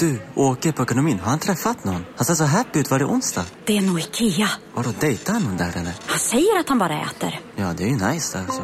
[0.00, 1.18] Du, åker på ekonomin.
[1.20, 2.04] Har han träffat någon?
[2.16, 2.90] Han ser så happy ut.
[2.90, 3.44] Var det onsdag?
[3.64, 4.48] Det är nog Ikea.
[4.74, 5.92] Har du dejtar han någon där eller?
[6.06, 7.40] Han säger att han bara äter.
[7.56, 8.62] Ja, det är ju nice alltså.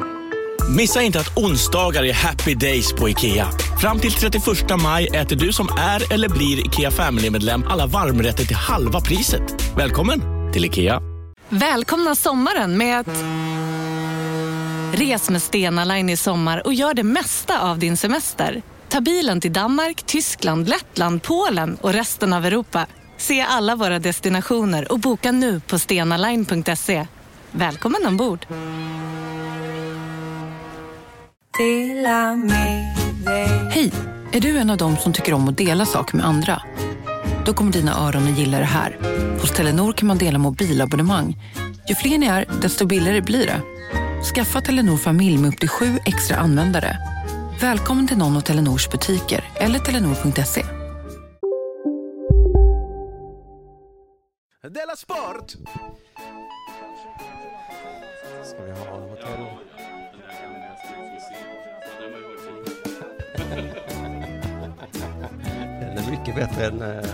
[0.77, 3.49] Missa inte att onsdagar är happy days på IKEA.
[3.81, 4.45] Fram till 31
[4.83, 9.77] maj äter du som är eller blir IKEA Family-medlem alla varmrätter till halva priset.
[9.77, 10.21] Välkommen
[10.53, 11.01] till IKEA.
[11.49, 13.09] Välkomna sommaren med att...
[14.95, 18.63] Res med Stena Line i sommar och gör det mesta av din semester.
[18.93, 22.87] Ta bilen till Danmark, Tyskland, Lettland, Polen och resten av Europa.
[23.17, 27.07] Se alla våra destinationer och boka nu på stenaline.se.
[27.51, 28.47] Välkommen ombord!
[33.71, 33.93] Hej!
[34.33, 36.63] Är du en av dem som tycker om att dela saker med andra?
[37.47, 38.99] Då kommer dina öron att gilla det här.
[39.41, 41.37] Hos Telenor kan man dela mobilabonnemang.
[41.89, 43.61] Ju fler ni är, desto billigare blir det.
[44.35, 47.12] Skaffa Telenor familj med upp till sju extra användare.
[47.63, 50.65] Välkommen till någon av Telenors butiker eller telenor.se.
[54.63, 55.51] Della Sport!
[58.45, 59.47] Ska vi ha hotell?
[65.81, 66.83] Den är mycket bättre än...
[66.83, 67.05] eh,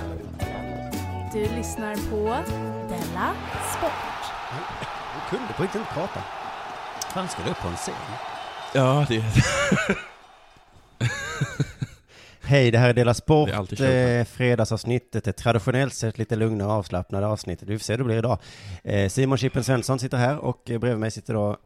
[1.32, 2.44] Du lyssnar på
[2.88, 3.34] Della
[3.78, 4.30] Sport.
[4.50, 6.20] Han kunde på riktigt inte prata.
[7.00, 7.94] Han skulle upp på en scen.
[8.74, 9.22] Ja, det
[12.42, 13.50] Hej, det här är Dela Sport.
[13.70, 14.18] Det är.
[14.18, 17.68] Eh, fredagsavsnittet, ett traditionellt sett lite lugna och avslappnade avsnittet.
[17.68, 18.38] Vi får se hur det blir idag.
[18.84, 21.56] Eh, Simon Chippen Svensson sitter här och bredvid mig sitter då...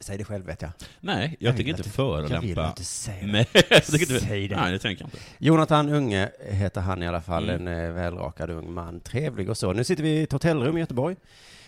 [0.00, 0.70] Säg det själv vet jag.
[1.00, 2.34] Nej, jag, Jag vill inte förolämpa.
[2.34, 3.32] jag vill inte säga det.
[3.32, 4.56] Nej, jag tycker inte, Säg det.
[4.56, 5.18] Nej, det tänker jag inte.
[5.38, 7.66] Jonathan Unge heter han i alla fall, Mm.
[7.68, 9.00] en eh, välrakad ung man.
[9.00, 9.72] Trevlig och så.
[9.72, 11.16] Nu sitter vi i ett hotellrum i Göteborg.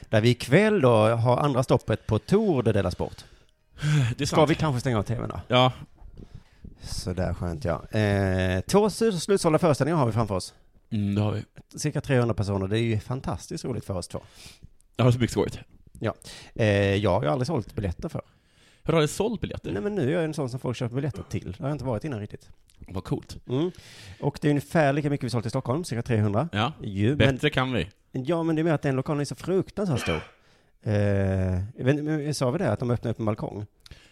[0.08, 3.24] Där vi ikväll då har andra stoppet på Tour de Dela Sport.
[4.16, 4.50] Det Ska sant.
[4.50, 5.40] vi kanske stänga av tvn då?
[5.48, 5.72] Ja,
[6.82, 7.84] Sådär skönt ja.
[7.98, 10.54] Eh, två slut- slutsålda föreställningar har vi framför oss.
[10.90, 11.44] mm, det har vi.
[11.78, 12.68] Cirka 300 personer.
[12.68, 14.20] Det är ju fantastiskt roligt för oss två.
[14.96, 15.58] Jag har så mycket skojigt.
[16.54, 18.22] Eh, jag har ju aldrig sålt biljetter för.
[18.82, 19.72] Har du aldrig sålt biljetter?
[19.72, 21.52] Nej men nu är jag en sån som folk köper biljetter till.
[21.52, 22.50] Det har jag inte varit innan riktigt.
[22.88, 23.36] Vad coolt.
[23.48, 23.70] Mm.
[24.20, 26.48] Och det är ungefär lika mycket vi sålt i Stockholm, cirka 300.
[26.52, 27.88] Ja, Ju, men, bättre kan vi.
[28.12, 30.20] ja men det är mer att den lokalen är så fruktansvärt stor.
[30.82, 33.66] Eh, vet, men sa vi det, att de öppnade upp en balkong?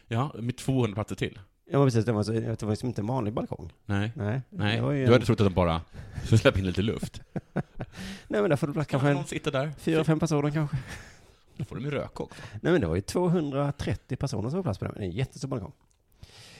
[0.09, 1.39] Ja, med 200 platser till.
[1.71, 3.73] Ja men precis, det var, så, det var liksom inte en vanlig balkong.
[3.87, 4.13] Nej.
[4.17, 4.41] Nej.
[4.51, 5.81] Nej, det du en- hade trott att de bara
[6.25, 7.21] skulle släppa in lite luft.
[8.29, 9.73] Nej men där får du plats Kanske en sitter där.
[9.79, 10.77] fyra, fem personer kanske.
[11.57, 12.41] Då får de ju röka också.
[12.63, 14.95] Nej men det var ju 230 personer som var plats på den.
[14.95, 15.73] Det är en jättestor balkong.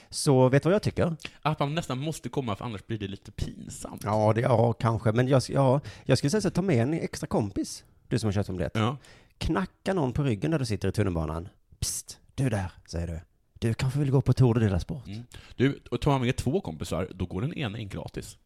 [0.09, 1.15] Så vet du vad jag tycker?
[1.41, 4.01] Att man nästan måste komma, för annars blir det lite pinsamt.
[4.03, 5.11] Ja, det, ja kanske.
[5.11, 7.83] Men jag, ja, jag skulle säga så, ta med en extra kompis.
[8.07, 8.75] Du som har köpt en biljett.
[8.75, 8.97] Ja.
[9.37, 11.49] Knacka någon på ryggen när du sitter i tunnelbanan.
[11.79, 13.19] Psst, du där, säger du.
[13.59, 15.07] Du kanske vill gå på Tour de Dela Sport?
[15.07, 15.23] Mm.
[15.55, 18.37] Du, och tar man med två kompisar, då går den ena in gratis.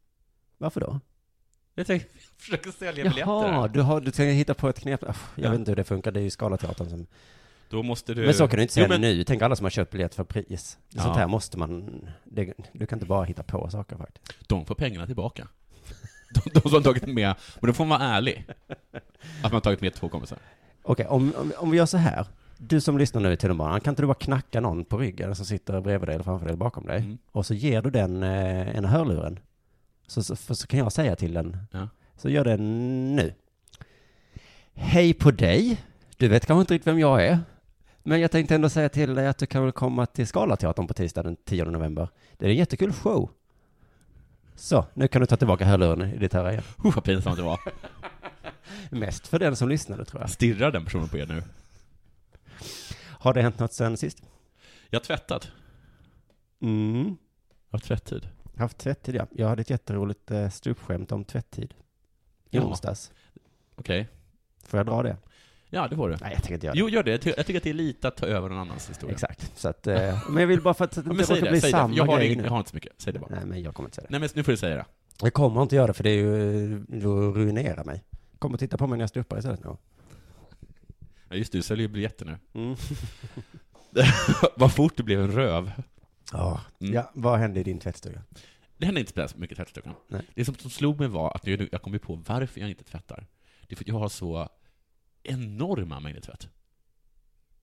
[0.57, 0.99] Varför då?
[1.75, 5.01] Jag tänker, jag försöker sälja biljetter Jaha, du, har, du tänker hitta på ett knep.
[5.03, 5.49] Jag Ja.
[5.51, 7.07] vet inte hur det funkar, det är ju Scalateatern som...
[7.69, 8.25] Då måste du...
[8.25, 9.23] Men så kan du inte säga Jo, men- nu.
[9.23, 10.77] Tänk alla som har köpt biljett för pris.
[10.89, 11.01] Ja.
[11.03, 12.01] Sånt här måste man...
[12.23, 14.33] Det, du kan inte bara hitta på saker faktiskt.
[14.47, 15.47] De får pengarna tillbaka.
[16.33, 18.45] De, de som har tagit med, men då får man vara ärlig.
[19.43, 20.37] Att man har tagit med två kompisar.
[20.83, 22.25] Okej, om, om, om vi gör så här.
[22.63, 25.45] Du som lyssnar nu i tunnelbanan, kan inte du bara knacka någon på ryggen som
[25.45, 26.97] sitter bredvid dig eller framför dig eller bakom dig?
[26.97, 27.17] Mm.
[27.31, 29.39] Och så ger du den eh, en hörluren.
[30.07, 31.57] Så, så, så kan jag säga till den.
[31.71, 31.87] Ja.
[32.15, 33.33] Så gör den nu.
[34.73, 35.83] Hej på dig.
[36.17, 37.39] Du vet kanske inte riktigt vem jag är.
[38.03, 40.93] Men jag tänkte ändå säga till dig att du kan väl komma till Scalateatern på
[40.93, 42.09] tisdag den 10 november.
[42.37, 43.29] Det är en jättekul show.
[44.55, 46.63] Så, nu kan du ta tillbaka hörluren i ditt öra igen.
[46.85, 47.59] Uh, vad pinsamt det var.
[48.89, 50.29] Mest för den som lyssnade tror jag.
[50.29, 51.43] Stirrar den personen på er nu?
[53.21, 54.21] Har det hänt något sen sist?
[54.89, 55.51] Jag har tvättat.
[56.61, 57.17] Mm.
[57.69, 58.27] Jag har tvätttid.
[58.57, 59.27] Haft tvättid, ja.
[59.31, 61.73] Jag hade ett jätteroligt eh, stupskämt om tvättid.
[62.49, 62.61] I Ja.
[62.63, 63.11] onsdags.
[63.75, 64.07] Okej.
[64.65, 65.17] Får jag dra det?
[65.69, 66.17] Ja, det får du.
[66.21, 66.79] Nej, jag tänker inte göra det.
[66.79, 67.11] Jo, gör det.
[67.11, 69.13] Jag ty- jag tycker att det är lite att ta över någon annans historia.
[69.13, 69.51] Exakt.
[69.59, 71.71] Så att, eh, men jag vill bara för att det Ja, inte det, bli säg
[71.71, 71.77] det.
[71.77, 72.43] samma Jag har, grej nu.
[72.43, 72.93] jag har inte så mycket.
[72.97, 73.35] Säg det bara.
[73.35, 74.11] Nej, men jag kommer inte säga det.
[74.11, 74.85] Nej, men nu får du säga det.
[75.21, 78.03] Jag kommer inte göra det för det är ju, då ruinerar mig.
[78.39, 79.75] Kom och titta på mig när jag stupar istället nu.
[81.31, 82.37] Ja, just det, du säljer ju biljetter nu.
[82.53, 82.75] Mm.
[84.55, 85.71] Vad fort det blev en röv.
[86.31, 86.61] Ja.
[86.79, 86.93] Mm.
[86.93, 88.21] ja, vad hände i din tvättstuga?
[88.77, 89.93] Det hände inte så mycket i tvättstugan.
[90.07, 90.21] Nej.
[90.35, 93.27] Det som, som slog mig var att jag, jag kom på varför jag inte tvättar.
[93.67, 94.49] Det är för att jag har så
[95.23, 96.49] enorma mängder tvätt.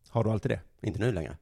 [0.08, 0.60] Har du alltid det?
[0.82, 1.36] Inte nu längre?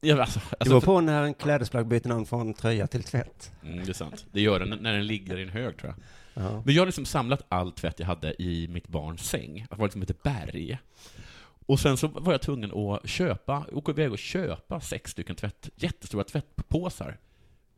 [0.00, 3.04] Ja, alltså, Det alltså, beror för, på när en klädesplagg byter namn från tröja till
[3.04, 3.52] tvätt.
[3.62, 4.26] mm, det är sant.
[4.32, 6.04] Det gör den när den ligger i en hög, tror jag.
[6.34, 6.62] Ja.
[6.64, 9.66] Men jag har liksom samlat all tvätt jag hade i mitt barns säng.
[9.70, 10.78] Det var liksom ett berg.
[11.66, 15.68] Och sen så var jag tvungen att köpa, åka iväg och köpa sex stycken tvätt,
[15.76, 17.18] jättestora tvättpåsar.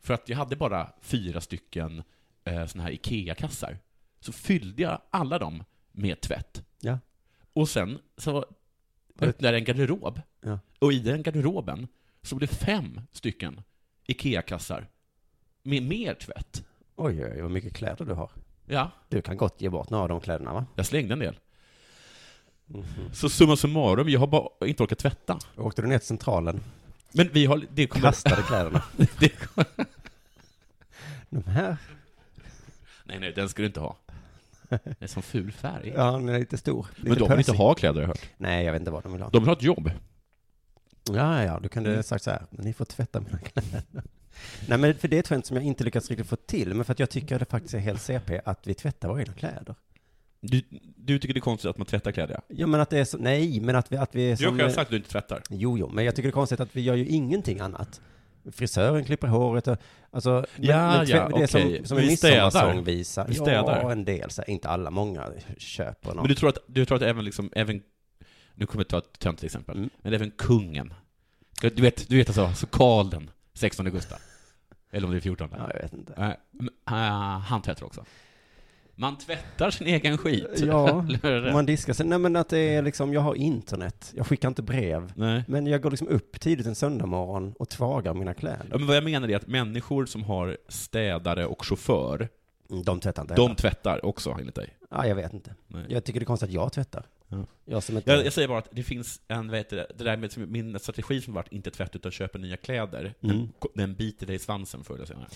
[0.00, 2.02] För att jag hade bara fyra stycken
[2.44, 3.78] eh, såna här IKEA-kassar.
[4.20, 6.64] Så fyllde jag alla dem med tvätt.
[6.80, 6.98] Ja.
[7.52, 8.46] Och sen så
[9.20, 10.20] öppnade jag en garderob.
[10.40, 10.58] Ja.
[10.78, 11.88] Och i den garderoben
[12.22, 13.62] så blev det fem stycken
[14.06, 14.86] IKEA-kassar
[15.62, 16.64] med mer tvätt.
[16.96, 18.30] Oj, oj, vad mycket kläder du har.
[18.66, 20.66] Ja, Du kan gott ge bort några av de kläderna, va?
[20.74, 21.38] jag slängde en del.
[23.12, 25.38] Så summa summarum, jag har bara inte orkat tvätta.
[25.56, 26.60] Åkte du ner till centralen,
[27.12, 27.62] Men vi har...
[27.70, 28.82] Det kommer, kastade kläderna.
[28.96, 29.32] det,
[31.30, 31.76] De här,
[33.04, 33.96] nej, nej, den ska du inte ha.
[34.68, 35.92] Det är som ful färg.
[35.96, 36.86] ja, den är lite stor.
[36.96, 38.30] Lite Men de vill inte ha kläder, jag hört.
[38.36, 39.30] Nej, jag vet inte vad de vill ha.
[39.30, 39.90] De vill ha ett jobb.
[41.10, 42.02] Ja, ja, du kunde Mm.
[42.02, 43.82] sagt så här, ni får tvätta mina kläder.
[44.68, 46.84] Nej, men för det är ett skämt som jag inte lyckats riktigt få till, men
[46.84, 49.74] för att jag tycker det faktiskt är helt CP att vi tvättar våra egna kläder.
[50.40, 50.62] Du,
[50.96, 52.40] du tycker det är konstigt att man tvättar kläder?
[52.48, 54.50] Ja, men att det är så, nej, men att vi, att vi är Du har
[54.50, 54.58] som...
[54.58, 55.42] själv sagt att du inte tvättar.
[55.50, 58.00] Jo, jo, men jag tycker det är konstigt att vi gör ju ingenting annat.
[58.52, 59.76] Frisören klipper håret och,
[60.10, 62.44] alltså, men- Ja, men, ja, det som, som en Vi städar.
[62.44, 63.24] midsommarsångvisa.
[63.28, 63.80] Vi städar.
[63.82, 65.28] Ja, en del, så här, inte alla, många
[65.58, 66.16] köper något.
[66.16, 67.82] Men du tror att, du tror att även liksom, även,
[68.54, 69.90] nu kommer jag ta ett töntigt exempel, Mm.
[70.02, 70.94] men även kungen,
[71.60, 74.18] du vet, du vet alltså, så Karl den 16 Gustav,
[74.96, 76.12] eller om det är 14 Ja, jag vet inte.
[76.12, 78.04] Eh, men, eh, han tvättar också.
[78.98, 80.46] Man tvättar sin egen skit.
[80.66, 81.04] Ja,
[81.52, 82.06] man diskar sig.
[82.06, 85.12] Nej, men att det är liksom, jag har internet, jag skickar inte brev.
[85.16, 85.44] Nej.
[85.48, 88.66] Men jag går liksom upp tidigt en söndag morgon och tvagar mina kläder.
[88.70, 92.28] Ja, men vad jag menar är att människor som har städare och chaufför,
[92.84, 93.54] De tvättar inte de heller.
[93.54, 94.76] tvättar också enligt dig.
[94.90, 95.54] Ja, jag vet inte.
[95.66, 95.84] Nej.
[95.88, 97.06] Jag tycker det är konstigt att jag tvättar.
[97.28, 97.46] Ja.
[97.64, 98.10] Jag som inte...
[98.10, 101.20] Jag, jag säger bara att det finns en, vad heter det, där med min strategi
[101.20, 103.36] som varit inte tvätt utan köpa nya kläder, Mm.
[103.36, 105.28] den, den biter dig i svansen förr eller senare.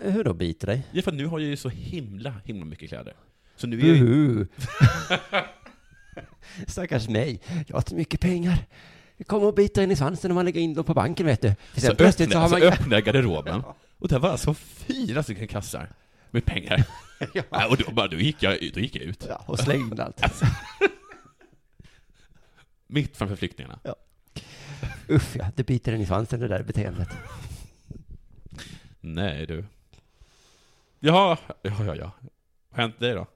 [0.00, 0.86] Hur då biter dig?
[0.92, 3.14] Ja, för nu har jag ju så himla, himla mycket kläder.
[3.56, 4.46] Så nu är jag ju...
[6.66, 7.40] Stackars mig.
[7.66, 8.58] Jag har inte mycket pengar.
[9.16, 11.42] Det kommer och biter in i svansen när man lägger in dem på banken, vet
[11.42, 11.54] du.
[11.72, 12.72] För Så sen plötsligt så öppnade, har så man...
[12.72, 13.62] öppnade jag garderoben,
[13.98, 15.88] och där var alltså fyra stycken kassar
[16.30, 16.84] med pengar.
[17.50, 17.66] Ja.
[17.68, 19.26] Och då, bara, då, gick jag, då gick jag ut.
[19.28, 20.22] Ja, och slängde allt.
[22.86, 23.78] Mitt framför flyktingarna.
[25.08, 27.08] Uff ja, det biter in i svansen det där beteendet.
[29.00, 29.64] Nej du.
[30.98, 32.12] Ja, ja, ja, ja.
[32.70, 33.26] Vad har hänt dig då?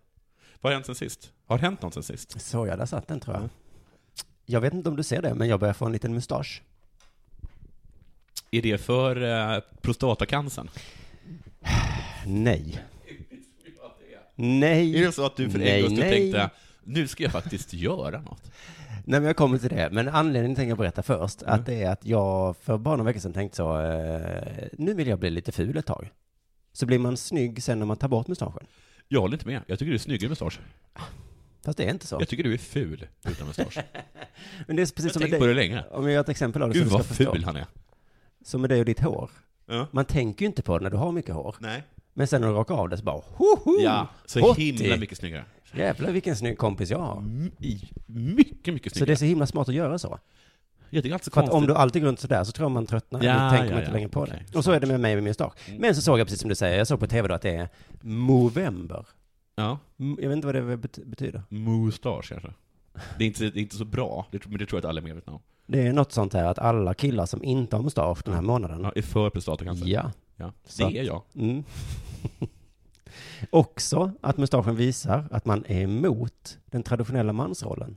[0.61, 1.33] Vad har hänt sen sist?
[1.47, 2.41] Har det hänt något sen sist?
[2.41, 3.49] Så ja, där satt den tror jag.
[4.47, 6.63] Jag vet inte om du ser det, men jag börjar få en liten mustasch.
[8.51, 10.71] Är det för eh, prostatacancern?
[12.27, 12.85] Nej.
[14.35, 14.99] Nej.
[14.99, 16.11] Är det så att du för Nej, en gång nej.
[16.11, 16.51] tänkte,
[16.85, 18.51] nu ska jag faktiskt göra något?
[19.07, 19.89] Nej, men jag kommer till det.
[19.93, 21.55] Men anledningen tänker jag berätta först, Mm.
[21.55, 25.09] att det är att jag för bara några veckor sedan tänkte så, eh, nu vill
[25.09, 26.11] jag bli lite ful ett tag.
[26.73, 28.67] Så blir man snygg sen när man tar bort mustaschen.
[29.09, 29.61] Jag håller inte med.
[29.67, 30.61] Jag tycker du är snyggare med mustasch.
[31.65, 32.17] Fast det är inte så.
[32.21, 33.79] Jag tycker du är ful utan mustasch.
[34.67, 35.85] Men det är precis Jag som tänkt med på det länge.
[35.91, 37.33] Om jag gör ett exempel av det Gud så du vad förstå.
[37.33, 37.67] ful han är.
[38.45, 39.31] Som med dig och ditt hår.
[39.67, 39.87] Ja.
[39.91, 41.57] Man tänker ju inte på det när du har mycket hår.
[41.59, 41.83] Nej.
[42.15, 43.81] Men sen när du rakar av det så bara, hoho!
[43.81, 44.73] Ja, så Hotti!
[44.73, 45.45] himla mycket snyggare.
[45.77, 47.23] Jävlar vilken snygg kompis jag har.
[47.59, 49.07] I- Mycket, mycket Så snyggare.
[49.07, 50.19] det är så himla smart att göra så.
[50.91, 51.63] Ja, det är alltså För att konstigt.
[51.63, 53.23] om du alltid går runt sådär så tror jag man tröttnar.
[53.23, 54.59] Ja, tänker ja, man inte ja, längre på okej, det.
[54.59, 55.53] Och så är det med mig med min mustasch.
[55.69, 55.81] Mm.
[55.81, 57.55] Men så såg jag precis som du säger, jag såg på tv då att det
[57.57, 57.69] är
[58.01, 59.07] Movember.
[59.57, 61.43] Ja, Jag vet inte vad det bet- betyder.
[61.49, 62.53] mustasch kanske.
[63.19, 65.01] Det är inte, det är inte så bra, det, men det tror jag att alla
[65.01, 65.41] är medvetna om.
[65.67, 68.81] Det är något sånt här att alla killar som inte har mustasch den här månaden.
[68.83, 69.87] Ja, är för prostatacancer.
[69.87, 70.11] Ja.
[70.37, 71.23] Ja, det är jag.
[71.35, 71.65] Mm.
[73.51, 77.97] Också att mustaschen visar att man är emot den traditionella mansrollen.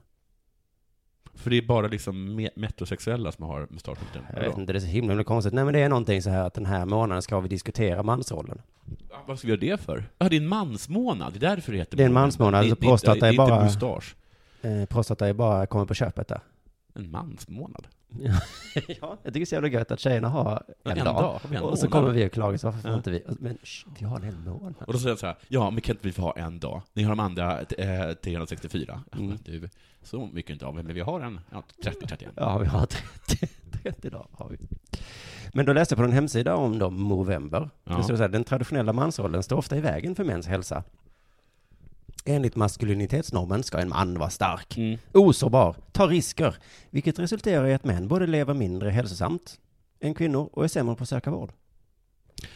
[1.33, 3.97] För det är bara liksom me- metrosexuella som har mustasch.
[4.33, 5.53] Jag vet inte, det är så himla, himla konstigt.
[5.53, 8.61] Nej men det är någonting så här att den här månaden ska vi diskutera mansrollen.
[9.09, 10.09] Ja, Vad ska vi göra det för?
[10.17, 12.23] Ja, det är en mansmånad, det är därför det heter Det är en månad.
[12.25, 14.15] mansmånad, Det- så det- prostata det, är det bara- inte mustasch.
[14.61, 16.39] Eh, prostata är bara kommer på köpet där.
[16.97, 17.87] En mansmånad?
[18.19, 18.33] ja,
[18.87, 21.05] jag tycker det är så jävla gött att tjejerna har en, en dag.
[21.05, 21.91] dag, har en och så månad?
[21.91, 22.97] kommer vi och klagar, så varför får Ja.
[22.97, 23.23] inte vi?
[23.39, 24.73] Men sh, vi har en hel månad.
[24.87, 26.81] Och då säger jag så här, ja, men kan inte vi få ha en dag?
[26.93, 29.01] Ni har de andra eh, 364.
[29.11, 29.27] Ja, Mm.
[29.29, 29.69] men du,
[30.03, 32.27] så mycket inte av, men vi har en ja, 30-31.
[32.35, 33.47] Ja, vi har 30,
[33.83, 34.27] 30 dagar.
[34.31, 34.57] Har vi.
[35.53, 37.69] Men då läste jag på en hemsida om då Movember.
[37.83, 37.97] Ja.
[37.97, 40.83] Det så här, den traditionella mansrollen står ofta i vägen för mäns hälsa.
[42.25, 44.97] Enligt maskulinitetsnormen ska en man vara stark, Mm.
[45.13, 46.55] osårbar, ta risker,
[46.89, 49.59] vilket resulterar i att män både lever mindre hälsosamt
[49.99, 51.51] än kvinnor och är sämre på att söka vård.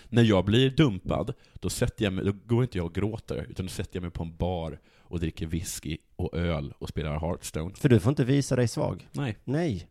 [0.09, 3.65] När jag blir dumpad, då, sätter jag mig, då går inte jag och gråter, utan
[3.65, 7.75] då sätter jag mig på en bar och dricker whisky och öl och spelar Hearthstone.
[7.75, 9.07] För du får inte visa dig svag.
[9.11, 9.37] Nej.
[9.43, 9.87] Nej.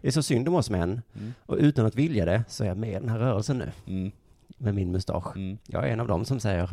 [0.00, 1.02] Det är så synd om oss män.
[1.14, 1.32] Mm.
[1.38, 3.72] Och utan att vilja det så är jag med i den här rörelsen nu.
[3.86, 4.12] Mm.
[4.58, 5.36] Med min mustasch.
[5.36, 5.58] Mm.
[5.66, 6.68] Jag är en av dem som säger.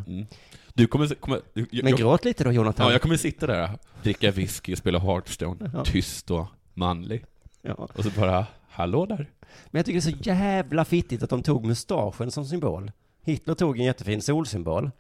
[0.74, 1.16] Du kommer...
[1.16, 2.86] kommer jag, Men jag, gråt lite då Jonathan.
[2.86, 3.70] ja, jag kommer sitta där,
[4.04, 5.86] dricka whisky och spela Hearthstone, Ja.
[5.86, 7.26] tyst och manlig.
[7.62, 7.74] Ja.
[7.74, 9.30] Och så bara, hallå där.
[9.68, 12.92] Men jag tycker det är så jävla fittigt att de tog mustaschen som symbol.
[13.24, 14.92] Hitler tog en jättefin solsymbol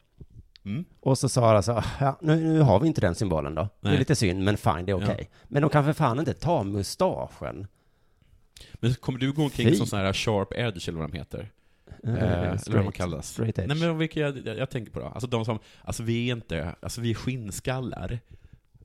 [0.65, 0.85] Mm.
[0.99, 3.61] och så sa alla så, "Ah, ja, nu, nu har vi inte den symbolen då.
[3.81, 3.99] Det är Nej.
[3.99, 5.29] lite synd, men fine, det är okej.
[5.31, 5.37] Ja.
[5.47, 7.67] Men de kan för fan inte ta mustaschen.
[8.73, 9.75] Men kommer du gå omkring Fy.
[9.75, 11.51] som sån här sharp edge eller vad de heter?
[12.03, 13.29] Eh, Eh, eller vad de straight- kallas.
[13.29, 13.67] Straight edge.
[13.67, 15.05] Nej men vilka jag, jag, jag tänker på då?
[15.05, 18.19] Alltså de som, alltså vi är inte, alltså vi är skinnskallar.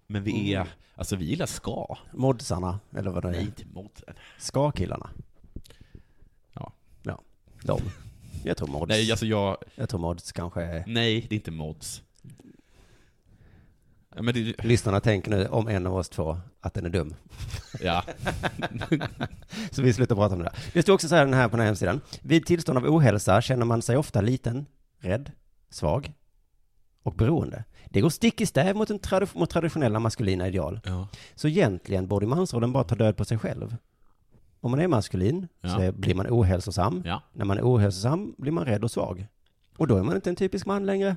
[0.06, 0.72] Men vi är, Mm.
[0.94, 1.96] alltså vi gillar ska.
[2.12, 3.42] Modsarna, eller vad det Nej, är.
[3.44, 4.02] inte mot.
[4.38, 5.10] Ska-killarna.
[6.52, 6.72] Ja.
[7.02, 7.20] Ja,
[7.62, 7.80] de.
[8.44, 8.88] Jag tror mods.
[8.88, 10.84] Nej, alltså jag, Jag tror mods kanske är...
[10.86, 12.02] nej, det är inte mods.
[14.16, 17.14] Ja, det, Lyssnarna tänker nu om en av oss två att den är dum.
[17.80, 18.04] ja.
[19.70, 20.58] Så vi slutar prata om det där.
[20.72, 22.00] Det står också så här den här på den här hemsidan.
[22.22, 24.66] Vid tillstånd av ohälsa känner man sig ofta liten,
[24.98, 25.32] rädd,
[25.70, 26.12] svag
[27.02, 27.64] och beroende.
[27.84, 30.80] Det går stick i stäv mot, en tradi- mot traditionella maskulina ideal.
[30.84, 31.08] ja.
[31.34, 33.76] Så egentligen borde mansrollen bara ta död på sig själv.
[34.60, 35.82] Om man är maskulin så Ja.
[35.82, 37.02] är, blir man ohälsosam.
[37.06, 37.22] Ja.
[37.32, 39.26] När man är ohälsosam blir man rädd och svag.
[39.76, 41.16] Och då är man inte en typisk man längre.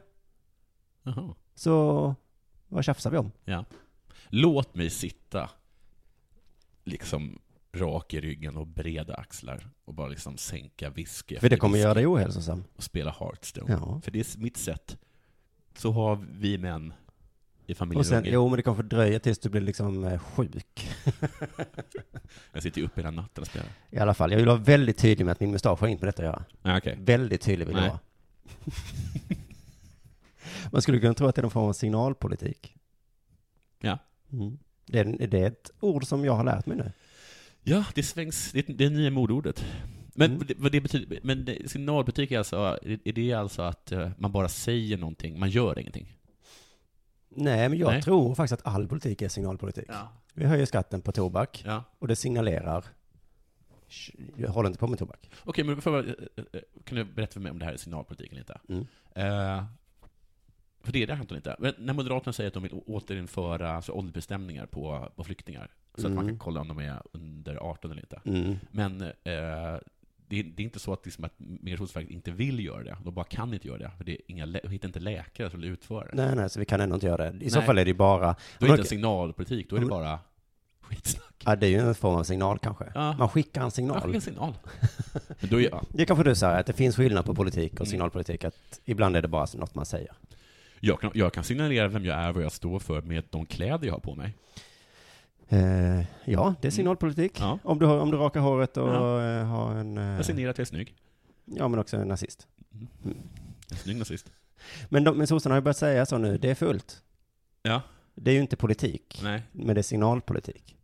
[1.03, 1.33] Jaha.
[1.55, 2.15] Så
[2.69, 3.31] vad tjafsar vi om?
[3.45, 3.65] Ja.
[4.29, 5.49] Låt mig sitta
[6.83, 7.39] liksom
[7.73, 11.83] rak i ryggen och breda axlar och bara liksom sänka whisky För det kommer whisky
[11.83, 12.63] göra dig ohälsosam.
[12.75, 13.71] och spela Hearthstone.
[13.71, 14.01] Ja.
[14.03, 14.97] För det är mitt sätt.
[15.77, 16.93] Så har vi män
[17.65, 18.33] i Och familjen sen, Roger.
[18.33, 20.89] jo men det kanske dröjer tills du blir liksom eh, sjuk.
[22.53, 23.69] Jag sitter ju uppe hela natten och spelar.
[23.89, 26.07] I alla fall, jag vill vara väldigt tydlig med att min mustasch har inget med
[26.07, 26.43] detta att göra.
[26.61, 26.97] Ja, okej.
[27.01, 27.99] Väldigt tydlig vill jag vara.
[30.71, 32.75] Man skulle kunna tro att det är någon form av signalpolitik.
[33.79, 33.97] Ja.
[34.31, 34.57] Mm.
[34.85, 36.91] Det, är, det är ett ord som jag har lärt mig nu.
[37.63, 38.51] Ja, det svängs.
[38.51, 39.65] Det är det är nya modordet.
[40.13, 40.47] Men Mm.
[40.57, 44.49] vad det betyder, men det- signalpolitik är alltså, är det alltså att eh, man bara
[44.49, 46.15] säger någonting, man gör ingenting?
[47.29, 48.01] Nej, men jag Nej.
[48.01, 49.85] tror faktiskt att all politik är signalpolitik.
[49.87, 50.09] Ja.
[50.33, 51.83] Vi höjer skatten på tobak ja.
[51.99, 52.85] och det signalerar
[53.87, 55.29] "Sh, jag håller inte på med tobak.
[55.43, 58.31] Okej, men jag, eh, eh, kan du berätta för mig om det här är signalpolitik
[58.31, 58.59] eller inte?
[58.69, 58.85] Mm.
[59.15, 59.63] Eh,
[60.83, 61.55] för det är det antagligen inte.
[61.59, 66.13] Men när Moderaterna säger att de vill återinföra alltså, åldersbestämningar på, på flyktingar, så att
[66.13, 66.27] man Mm.
[66.35, 68.21] kan kolla om de är under 18 eller inte.
[68.25, 68.55] Mm.
[68.71, 69.11] Men eh,
[70.27, 73.13] det, är, det är inte så att, liksom, att Migrationsverket inte vill göra det, de
[73.13, 73.91] bara kan inte göra det.
[73.97, 76.11] För det är inga, de hittar inte läkare som vill utföra det.
[76.25, 77.45] Nej, nej, så vi kan ändå inte göra det.
[77.45, 77.65] I så Nej.
[77.65, 80.19] fall är det bara, Då är det inte signalpolitik, då är det Men- bara
[80.81, 81.43] skitsnack.
[81.45, 82.91] ja det är ju en form av signal kanske.
[82.95, 83.13] Ja.
[83.17, 84.01] Man skickar en signal.
[84.01, 84.53] skicka en signal.
[85.39, 85.83] Men då är, ja.
[85.89, 87.89] Det kanske du säger, att det finns skillnad på politik och Mm.
[87.91, 90.11] signalpolitik, att ibland är det bara något man säger.
[90.79, 93.87] Jag, kan, jag kan signalera vem jag är, vad jag står för, med de kläder
[93.87, 94.33] jag har på mig.
[95.49, 97.39] Eh, ja, det är signalpolitik.
[97.39, 97.59] Ja.
[97.63, 99.43] Om, du har, om du rakar håret och Ja.
[99.43, 99.97] har en...
[99.97, 100.95] eh, Jag signerar att jag är snygg.
[101.45, 102.47] ja, men också en nazist.
[103.71, 104.31] En snygg nazist.
[104.89, 107.01] Men, de, men sossarna har ju börjat säga så nu, det är fullt.
[107.61, 107.81] Ja.
[108.15, 109.43] Det är ju inte politik, Nej.
[109.51, 110.75] men det är signalpolitik.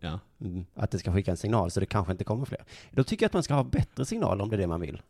[0.00, 0.20] Ja.
[0.40, 0.64] Mm.
[0.74, 2.64] Att det ska skicka en signal så det kanske inte kommer fler.
[2.90, 5.02] Då tycker jag att man ska ha bättre signal om det är det man vill.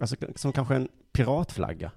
[0.00, 1.90] Alltså som kanske en piratflagga.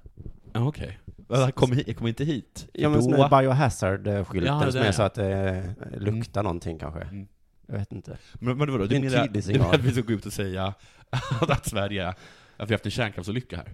[0.54, 1.00] Ja, okej.
[1.28, 1.52] Okay.
[1.52, 2.68] Kom, hit- kom inte hit.
[2.74, 6.80] Ja men sån här biohazard-skylten Ja, som där, är så att det eh, luktar någonting
[6.80, 7.02] kanske.
[7.02, 7.28] Mm.
[7.68, 8.18] Jag vet inte.
[8.34, 9.76] Men, men vadå, Det är du en menar, tydlig du menar signal.
[9.76, 10.74] att vi ska gå ut och säga
[11.10, 12.16] att, att Sverige, att
[12.58, 13.74] vi har haft en kärnkraftsolycka här?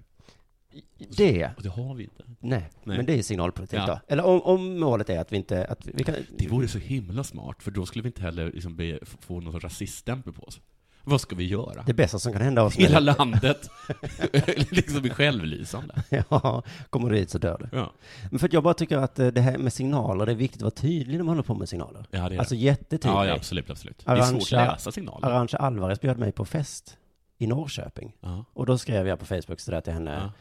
[1.18, 2.24] Det, Och det har vi inte.
[2.40, 2.98] nej, Nej.
[2.98, 3.86] men det är signalpolitik Ja.
[3.86, 4.00] då.
[4.08, 6.16] Eller om, om målet är att vi inte, att vi kan...
[6.38, 9.54] Det vore så himla smart, för då skulle vi inte heller liksom be, få någon
[9.54, 10.62] sorts rasiststämpel på oss.
[11.10, 11.84] Vad ska vi göra?
[11.86, 13.70] Det bästa som kan hända oss Hela landet
[14.70, 16.04] liksom är självlysande.
[16.10, 17.78] Ja, kommer du dit så dör du.
[17.78, 17.92] Ja,
[18.32, 20.58] Men för att jag bara tycker att eh, det här med signaler, det är viktigt
[20.62, 22.06] att vara tydlig när man håller på med signaler.
[22.12, 23.18] ja det är Alltså jättetydlig.
[23.18, 24.04] Ja, ja, absolut, absolut.
[24.06, 25.28] Det är svårt Arantxa- att läsa signaler.
[25.28, 26.98] Arantxa Alvarez bjöd mig på fest
[27.38, 28.14] i Norrköping.
[28.22, 30.12] Ja, Och då skrev jag på Facebook sådär till henne.
[30.22, 30.32] ja.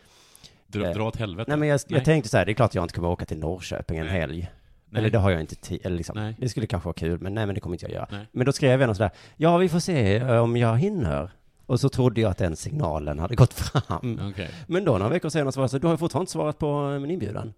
[0.67, 1.51] Dra, dra åt helvete.
[1.51, 3.39] Nej men jag, jag tänkte så här, det är klart jag inte kommer åka till
[3.39, 4.51] Norrköping en helg.
[4.89, 4.99] Nej.
[5.01, 6.35] Eller det har jag inte tid, eller liksom, Nej.
[6.39, 8.07] det skulle kanske vara kul, men nej men det kommer inte jag göra.
[8.11, 8.27] Nej.
[8.33, 11.31] Men då skrev jag något sådär, ja vi får se eh, om jag hinner.
[11.67, 14.21] Och så trodde jag att den signalen hade gått fram.
[14.31, 14.51] Okej.
[14.67, 16.91] Men då några veckor senare så var det så, du har fortfarande inte svarat på
[16.93, 17.53] eh, min inbjudan.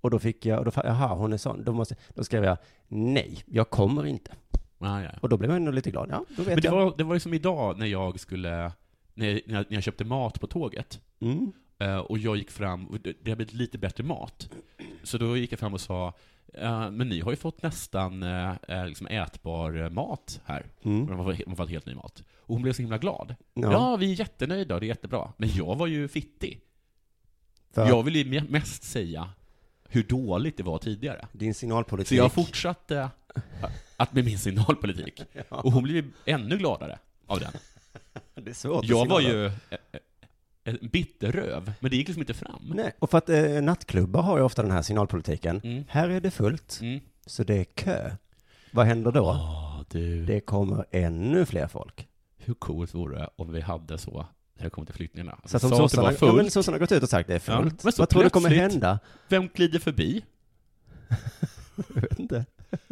[0.00, 1.64] Och då fick jag, och då, jaha, hon är sån.
[1.64, 2.56] Då, måste, då skrev jag,
[2.88, 4.32] nej, jag kommer inte.
[4.78, 5.10] Ja, ja.
[5.20, 6.08] Och då blev jag ändå lite glad.
[6.10, 6.72] Ja, då vet Men det jag.
[6.72, 8.72] var, det var ju som idag när jag skulle,
[9.14, 11.00] när jag, när jag, jag köpte mat på tåget.
[11.20, 11.52] Mm.
[11.78, 14.50] Eh, och jag gick fram, och det har blivit lite bättre mat.
[15.04, 16.12] Så då gick jag fram och sa,
[16.54, 20.66] "Eh, men ni har ju fått nästan eh, eh, liksom ätbar mat här.
[20.82, 21.06] Mm.
[21.16, 22.22] Var, det var helt ny mat.
[22.38, 23.34] Och hon blev så himla glad.
[23.54, 25.32] Ja, Ja, vi är jättenöjda, det är jättebra.
[25.36, 26.60] Men jag var ju fittig.
[27.72, 29.28] för Jag ville ju me- mest säga
[29.88, 31.28] hur dåligt det var tidigare.
[31.32, 32.08] din signalpolitik.
[32.08, 33.10] Så jag fortsatte
[33.96, 35.22] att med min signalpolitik.
[35.48, 37.52] Och hon blev ännu gladare av den.
[38.44, 39.50] Det är svårt Jag var ju
[40.64, 42.72] en bitterröv, men det gick liksom inte fram.
[42.74, 45.60] Nej, och för att eh, nattklubbar har ju ofta den här signalpolitiken.
[45.64, 45.84] Mm.
[45.88, 47.00] Här är det fullt, Mm.
[47.26, 48.10] så det är kö.
[48.70, 49.24] Vad händer då?
[49.24, 50.24] Åh, du.
[50.26, 52.08] Det kommer ännu fler folk.
[52.38, 55.38] Hur coolt vore det om vi hade så när det kommer till flyttningarna.
[55.44, 57.80] Så att om sossarna, ja, men sossarna gått ut och sagt det är Ja, fullt.
[57.80, 58.98] så Vad tror du kommer hända?
[59.28, 60.24] Vem glider förbi?
[61.94, 62.44] Jag vet inte.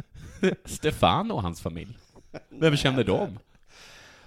[0.64, 1.99] Stefan och hans familj.
[2.49, 3.38] Vem känner dem?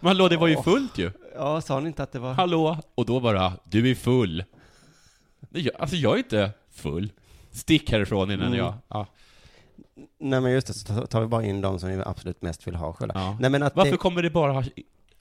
[0.05, 1.12] Men hallå, det var ju fullt ju.
[1.35, 2.33] Ja, sa ni inte att det var...
[2.33, 2.77] Hallå?
[2.95, 4.43] Och då bara, du är full.
[5.50, 7.12] Nej, jag, alltså jag är inte full.
[7.51, 8.59] Stick härifrån innan Mm.
[8.59, 8.74] jag...
[8.88, 9.05] Ja.
[10.19, 12.67] Nej men just det, så tar- tar vi bara in de som vi absolut mest
[12.67, 13.13] vill ha själva.
[13.19, 13.38] Ja.
[13.39, 14.63] Nej men att Varför det, kommer det bara...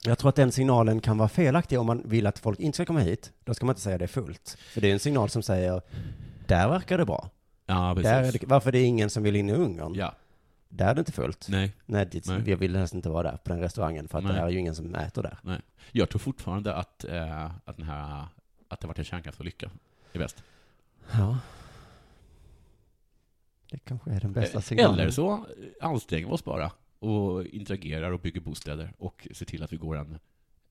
[0.03, 2.85] jag tror att den signalen kan vara felaktig om man vill att folk inte ska
[2.85, 3.31] komma hit.
[3.43, 4.57] Då ska man inte säga det är fullt.
[4.73, 5.81] För det är en signal som säger,
[6.47, 7.29] där verkar det bra.
[7.65, 7.93] Ja.
[8.03, 9.93] Där är det, varför det är ingen som vill in i Ungern?
[9.95, 10.13] Ja.
[10.75, 11.47] Där är det inte fullt.
[11.49, 12.49] Nej, Nej, dit, Nej.
[12.49, 14.33] jag vill helst inte vara där på den restaurangen för att Nej.
[14.33, 15.37] det är ju ingen som äter där.
[15.43, 15.61] nej.
[15.91, 18.27] Jag tror fortfarande att, eh, att den här...
[18.67, 19.69] Att det varit en kärnkraftsolycka
[20.13, 20.43] är bäst.
[21.11, 21.37] Ja.
[23.71, 24.99] Det kanske är den bästa signalen.
[24.99, 25.45] Eller så
[25.81, 29.95] anstränger vi oss bara och interagerar och bygger bostäder och ser till att vi går
[29.97, 30.19] en,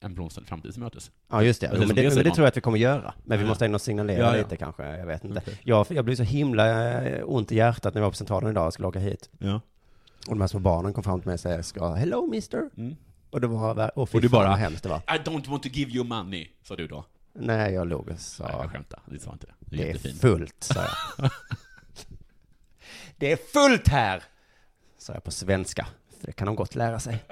[0.00, 1.10] en blomstrande framtid till mötes.
[1.30, 1.66] Ja, just det.
[1.66, 3.14] Ja, det men det, det men det tror jag att vi kommer göra.
[3.24, 3.48] Men vi Ja.
[3.48, 4.42] måste ändå signalera Ja, ja.
[4.42, 4.96] lite kanske.
[4.96, 5.38] Jag vet inte.
[5.40, 5.60] Okej.
[5.64, 8.66] Jag, jag blev så himla eh, ont i hjärtat när jag var på Centralen idag
[8.66, 9.30] och skulle åka hit.
[9.38, 9.60] Ja.
[10.26, 12.70] Och de här små barnen kom fram till mig och sa, ska, hello mister.
[12.76, 12.96] Mm.
[13.30, 14.98] Och det var, åh fy Och du bara- vad hemskt det var.
[14.98, 17.04] I don't want to give you money, sa du då.
[17.32, 19.00] Nej, jag låg och Nej, sa, jag skämtar.
[19.06, 19.54] Det sa inte det.
[19.76, 21.30] Det är, det är fullt, sa jag.
[23.16, 24.22] det är fullt här!
[24.98, 25.86] Sa jag på svenska.
[26.20, 27.24] För det kan de gott lära sig.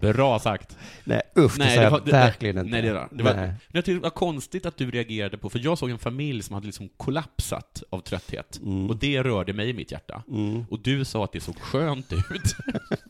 [0.00, 0.78] Bra sagt.
[1.04, 2.70] Nej, usch, det sa jag var- verkligen inte.
[2.70, 3.52] Nej, det, var, det, var, Nej.
[3.72, 6.54] jag tyckte det var konstigt att du reagerade på, för jag såg en familj som
[6.54, 8.60] hade liksom kollapsat av trötthet.
[8.62, 8.90] Mm.
[8.90, 10.22] Och det rörde mig i mitt hjärta.
[10.28, 10.64] Mm.
[10.70, 12.56] Och du sa att det såg skönt ut.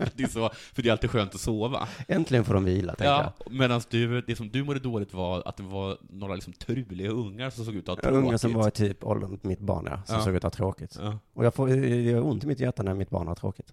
[0.15, 1.89] det är så, för det är alltid skönt att sova.
[2.09, 3.25] Äntligen får de vila, tänkte jag.
[3.25, 7.11] Ja, medan du, det som du mådde dåligt var att det var några liksom truliga
[7.11, 8.27] ungar som såg ut att ha tråkigt.
[8.29, 10.23] Unga som var typ åldern mitt barn, ja, som Ja.
[10.25, 10.97] såg ut att ha tråkigt.
[11.01, 11.19] Ja.
[11.35, 13.73] Och jag får det gör ont i mitt hjärta när mitt barn har tråkigt.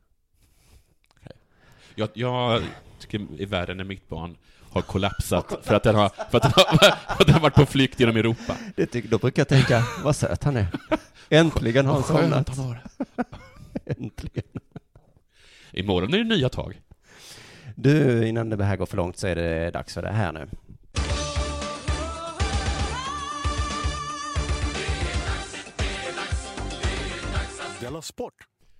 [1.95, 2.61] Jag, jag
[3.07, 4.37] tycker i världen när mitt barn
[4.69, 6.77] har kollapsat för att den har, för att den har,
[7.15, 8.57] för att den har varit på flykt genom Europa.
[8.75, 10.67] Det tycker, då brukar jag tänka, vad söt han är.
[11.29, 12.49] Äntligen har han somnat.
[12.49, 13.23] han har det.
[13.85, 14.43] Äntligen.
[15.71, 16.81] Imorgon är det nya tag.
[17.75, 20.49] Du, innan det här går för långt så är det dags för det här nu.
[27.81, 28.33] Della Sport!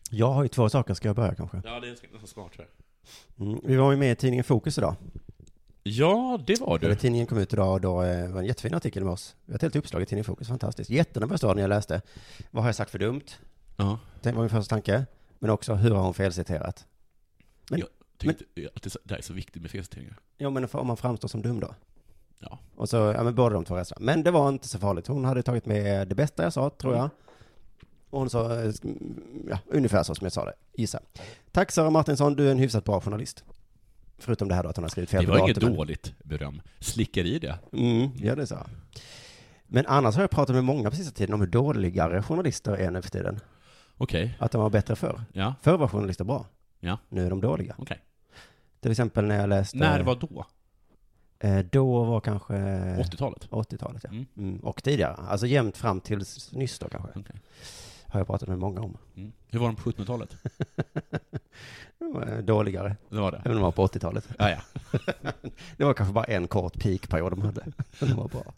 [0.10, 1.62] Jag har ju två saker, ska jag börja kanske?
[1.66, 2.87] Ja, det är nästan smart tror jag.
[3.40, 3.60] Mm.
[3.64, 4.96] Vi var ju med i tidningen Fokus idag.
[5.84, 6.96] Ja, det var du.
[6.96, 9.36] tidningen kom ut idag och då eh, var en jättefin artikel med oss.
[9.46, 10.90] Vi har ett helt uppslag i tidningen Fokus, fantastiskt.
[10.90, 12.02] Jättenervös när jag läste.
[12.52, 13.22] Vad har jag sagt för dumt?
[13.78, 14.00] Ja.
[14.22, 15.06] Det var min första tanke.
[15.40, 16.86] Men också, hur har hon felciterat?
[17.70, 18.44] Men- jag tyckte
[18.76, 20.20] att det, är så- det här är så viktigt med felciteringar.
[20.38, 21.76] Jo, men om man framstår som dum då?
[22.40, 22.60] Ja.
[22.76, 24.06] Och så, ja men båda de två resterna.
[24.06, 25.08] Men det var inte så farligt.
[25.08, 27.10] Hon hade tagit med det bästa jag sa, tror jag.
[28.10, 28.72] Och hon sa, eh,
[29.50, 31.00] ja, ungefär så som jag sa det, gissa.
[31.52, 33.44] Tack Sara Martinsson, du är en hyfsat bra journalist.
[34.18, 35.76] Förutom det här då att hon har skrivit fel Det var inget datumen.
[35.78, 36.62] dåligt beröm.
[36.80, 37.60] Slickar i det.
[37.74, 38.68] Mm, ja det sa.
[39.68, 42.92] Men annars har jag pratat med många på sista tiden om hur dåligare journalister är
[42.92, 43.40] nu för tiden.
[43.98, 44.38] Okej.
[44.40, 45.22] Att de var bättre förr.
[45.34, 46.46] Ja, Förr var journalister bra.
[46.80, 46.98] Ja.
[47.10, 47.76] Nu är de dåliga.
[47.78, 48.00] okej.
[48.82, 49.78] Till exempel när jag läste...
[49.78, 50.46] När var då?
[51.40, 52.54] Eh, då var kanske...
[52.54, 53.48] 80-talet?
[53.50, 54.10] 80-talet, ja.
[54.10, 54.26] Mm.
[54.38, 55.14] Mm, och tidigare.
[55.16, 57.20] Alltså jämnt fram till nyss då kanske.
[57.20, 57.36] Okej.
[58.08, 58.98] Har jag pratat med många om.
[59.16, 59.32] Mm.
[59.48, 60.36] Hur var de på 1700-talet?
[62.00, 63.42] De var Dåligare Det var det?
[63.46, 64.30] än de var på 80-talet.
[64.40, 64.58] Ja, ja.
[65.78, 67.66] Det var kanske bara en kort peakperiod de hade.
[68.00, 68.54] De var bra.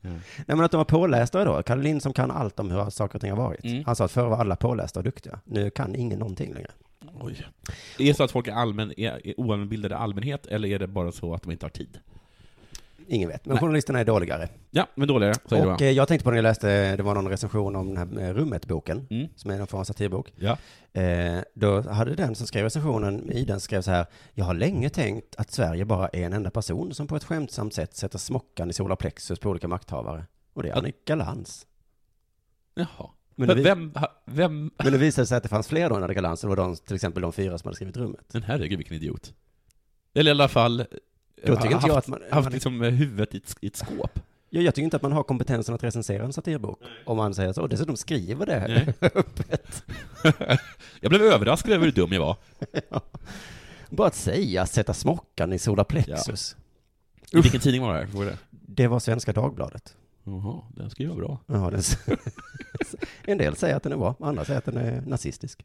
[0.00, 0.10] Ja.
[0.10, 1.62] Nej men att de var pålästa då.
[1.62, 3.64] Kalle Lind som kan allt om hur saker och ting har varit.
[3.64, 3.84] Mm.
[3.86, 5.40] Han sa att förr var alla pålästa och duktiga.
[5.44, 6.70] Nu kan ingen någonting längre.
[7.20, 7.46] Oj.
[7.98, 11.34] Är det så att folk är, allmän, är, oallmänbildade allmänhet, eller är det bara så
[11.34, 11.98] att de inte har tid?
[13.08, 13.44] Ingen vet.
[13.46, 13.60] Men Nej.
[13.60, 14.48] journalisterna är dåligare.
[14.70, 17.14] Ja, men dåligare, säger och du eh, jag tänkte på när jag läste, det var
[17.14, 19.28] någon recension om den här eh, Rummet-boken, Mm.
[19.36, 20.32] som är en form av satirbok.
[20.36, 20.56] Ja.
[21.00, 24.90] Eh, då hade den som skrev recensionen i den skrev så här, jag har länge
[24.90, 28.70] tänkt att Sverige bara är en enda person som på ett skämtsamt sätt sätter smockan
[28.70, 30.24] i solarplexus på olika makthavare.
[30.54, 30.76] Och det är.
[30.78, 31.66] Annika Lantz.
[32.74, 33.10] Jaha.
[33.34, 36.02] Men Men vem, ha- vem, men det visade sig att det fanns fler då än
[36.02, 38.26] Annika Lantz, det var de, till exempel de fyra som hade skrivit Rummet.
[38.32, 39.32] men herregud vilken idiot.
[40.14, 40.84] Eller i alla fall,
[41.44, 44.20] Då tycker inte jag att man- haft man- liksom huvudet i ett, i ett skåp.
[44.50, 46.80] Jag, jag tycker inte att man har kompetensen att recensera en satirbok.
[47.04, 48.94] Om man säger så, och dessutom skriver det Nej.
[49.14, 49.84] öppet.
[51.00, 52.36] jag blev överraskad över hur dum jag var.
[53.90, 56.56] Bara att säga, sätta smockan i solarplexus.
[57.32, 58.08] I vilken tidning var det här?
[58.14, 58.38] Jag det?
[58.50, 59.96] Det var Svenska Dagbladet.
[60.24, 61.38] Jaha, den ska ju vara bra.
[61.46, 61.82] Ja, den,
[63.24, 65.64] en del säger att den är bra, andra säger att den är nazistisk.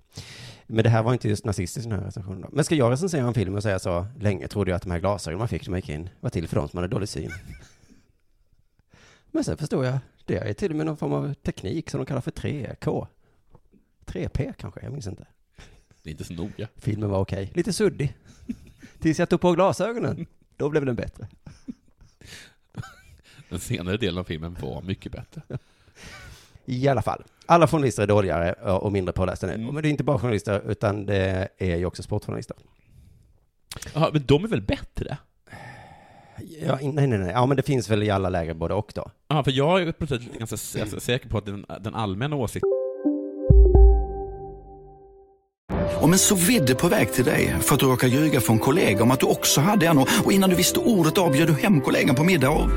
[0.68, 2.42] Men det här var inte just nazistisk den här recensionen.
[2.42, 2.50] då.
[2.52, 5.00] Men ska jag recensera en film och säga så, länge trodde jag att de här
[5.00, 7.32] glasögonen man fick när man gick in var till för de som hade dålig syn.
[9.32, 12.06] Men sen förstod jag, det är till och med någon form av teknik som de
[12.06, 13.08] kallar för 3K.
[14.06, 15.26] 3P kanske, jag minns inte.
[16.04, 16.68] Det är inte så noga.
[16.76, 18.18] Filmen var okej, lite suddig.
[19.00, 20.26] Tills jag tog på glasögonen,
[20.58, 21.28] då blev den bättre.
[23.50, 25.42] Den senare delen av filmen var mycket bättre.
[26.66, 29.54] I alla fall, alla journalister är dåligare och mindre pålästa nu.
[29.54, 29.74] Mm.
[29.74, 32.58] Men det är inte bara journalister, utan det är ju också sportjournalister.
[33.94, 35.18] Ja, men de är väl bättre?
[36.66, 37.32] Ja, nej, nej, nej.
[37.32, 39.12] Ja, men det finns väl i alla läger både och då.
[39.28, 42.70] Ja, för jag är plötsligt ganska ganska säker på att den, den allmänna åsikten
[46.02, 49.04] Om en så vidde på väg till dig för att du råkar ljuga från kollega
[49.04, 52.16] om att du också hade en och innan du visste ordet av du hem kollegan
[52.16, 52.70] på middag och...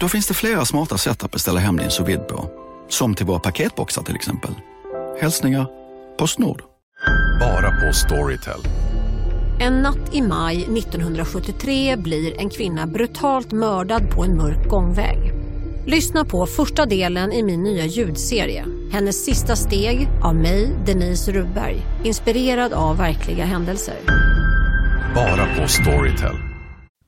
[0.00, 2.67] Då finns det flera smarta sätt att beställa hem din sous på.
[2.88, 4.50] Som till våra paketboxar till exempel.
[5.20, 5.66] Hälsningar
[6.18, 6.62] Postnord.
[7.40, 8.60] Bara på Storytel.
[9.60, 15.32] En natt i maj 1973 blir en kvinna brutalt mördad på en mörk gångväg.
[15.86, 18.64] Lyssna på första delen i min nya ljudserie.
[18.92, 21.76] Hennes sista steg av mig, Denise Rubberg.
[22.04, 23.96] Inspirerad av verkliga händelser.
[25.14, 26.47] Bara på Storytel.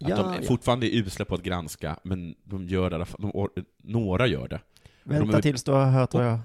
[0.00, 0.42] Att Ja, de ja.
[0.42, 3.48] fortfarande är usla på att granska, men de gör det de,
[3.82, 4.60] några gör det.
[5.04, 6.38] Vänta De tills du har hört vad jag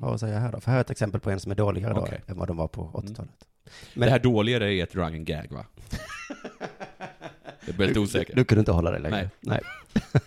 [0.00, 0.60] har att säga här då.
[0.60, 2.20] För här är ett exempel på en som är dåligare Okej.
[2.26, 3.30] då än vad de var på 80-talet.
[3.94, 5.66] det här dåligare är ett running gag, va?
[7.66, 8.36] Jag blir lite osäker.
[8.36, 9.30] Du kunde inte hålla dig längre.
[9.40, 9.60] Nej.
[10.12, 10.20] Nej.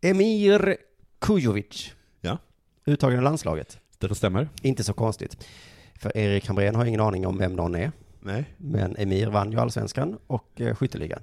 [0.10, 0.76] Emir
[1.18, 1.92] Kujovic.
[2.20, 2.38] Ja.
[2.86, 3.78] Uttagen i landslaget.
[3.98, 4.48] Det stämmer.
[4.62, 5.46] Inte så konstigt.
[5.94, 7.92] För Erik Hamrén har ingen aning om vem någon är.
[8.28, 8.54] Nej.
[8.56, 11.22] Men Emir vann ju allsvenskan och eh, skytteligan.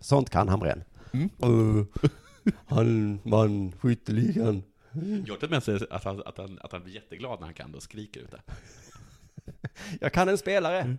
[0.00, 0.84] Sånt kan Hamrén.
[1.12, 1.30] Mm.
[1.44, 1.86] Uh,
[2.66, 4.62] han vann skytteligan.
[5.26, 7.76] Jag tror mest att han, att, han, att han blir jätteglad när han kan det
[7.76, 8.40] och skriker ut det.
[10.00, 10.96] Jag kan en spelare.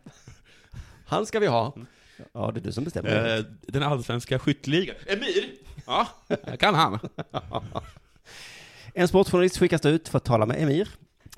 [1.06, 1.78] Han ska vi ha.
[2.34, 3.38] Ja, det är du som bestämmer.
[3.38, 4.96] Eh, den allsvenska skytteligan.
[5.06, 5.52] Emir!
[5.86, 6.08] Ja,
[6.60, 7.00] kan han.
[8.94, 10.90] En sportjournalist skickas ut för att tala med Emir.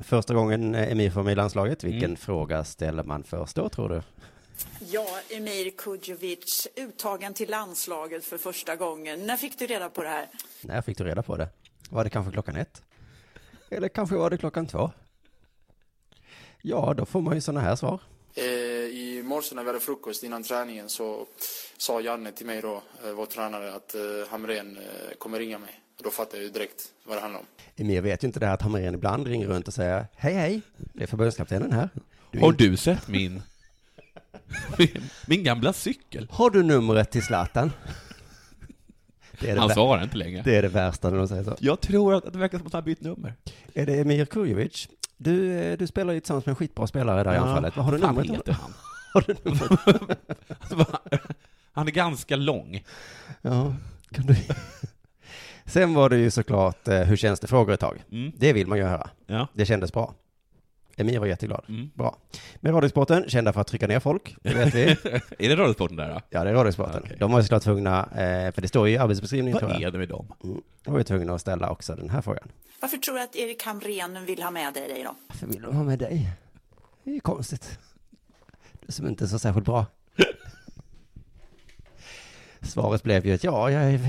[0.04, 1.84] Första gången eh, Emir får med i landslaget.
[1.84, 2.18] Vilken Mm.
[2.18, 4.02] fråga ställer man först då, tror du?
[4.92, 9.26] Ja, Emir Kudjovic, uttagen till landslaget för första gången.
[9.28, 10.28] När fick du reda på det här?
[10.62, 11.50] När fick du reda på det?
[11.90, 12.82] Var det kanske klockan ett?
[13.70, 14.92] Eller kanske var det klockan två?
[16.62, 18.00] Ja, då får man ju sådana här svar.
[18.36, 21.26] Eh, I morse när vi hade frukost innan träningen så
[21.78, 25.80] sa Janne till mig då, eh, vår tränare, att eh, Hamrén eh, kommer ringa mig.
[26.00, 27.46] Och då fattade jag ju direkt vad det handlar om.
[27.76, 30.62] Emir vet ju inte det här att Hamrén ibland ringer runt och säger Hej, hej,
[30.78, 31.90] det är förbundskaptenen här.
[32.32, 33.42] är Har du sett min,
[35.28, 36.28] min gamla cykel?
[36.32, 37.72] Har du numret till Zlatan?
[39.40, 40.42] Det är det Han svarar inte längre.
[40.46, 41.56] Det är det värsta när de säger så.
[41.60, 43.34] Jag tror att det verkar som att han har bytt nummer.
[43.74, 44.88] Är det Emir Kujovic?
[45.18, 47.78] Du, eh, du spelar ju tillsammans med en skitbra spelare där i Ja, anfallet.
[47.78, 48.38] Vad har du fan numret?
[48.38, 48.74] heter han?
[49.14, 50.20] Har du numret?
[51.72, 52.84] Han är ganska lång.
[53.42, 53.76] Ja,
[54.12, 54.36] kan du...
[55.70, 58.04] Sen var det ju såklart eh, hur känns det frågor ett tag.
[58.12, 58.32] Mm.
[58.38, 59.10] Det vill man ju höra.
[59.28, 59.48] Ja.
[59.54, 60.14] Det kändes bra.
[60.98, 61.66] Emir var jätteglad.
[61.70, 61.90] Mm.
[61.94, 62.18] Bra.
[62.56, 64.82] Med Radiosporten, kända för att trycka ner folk, det vet vi.
[65.40, 66.22] är det Radiosporten där då?
[66.30, 67.04] Ja, det är Radiosporten.
[67.20, 69.82] De var ju såklart tvungna, eh, för det står ju i arbetsbeskrivningen Vad tror jag.
[69.82, 70.34] är det med dem?
[70.44, 70.62] Mm.
[70.84, 72.48] De var ju tvungna att ställa också den här frågan.
[72.82, 75.16] Varför tror du att Erik Hamrén vill ha med dig då?
[75.28, 76.30] Varför vill de ha med dig?
[77.04, 77.80] Det är ju konstigt.
[78.86, 79.86] Du som inte är så särskilt bra.
[82.62, 84.00] Svaret blev ju ett ja, jag,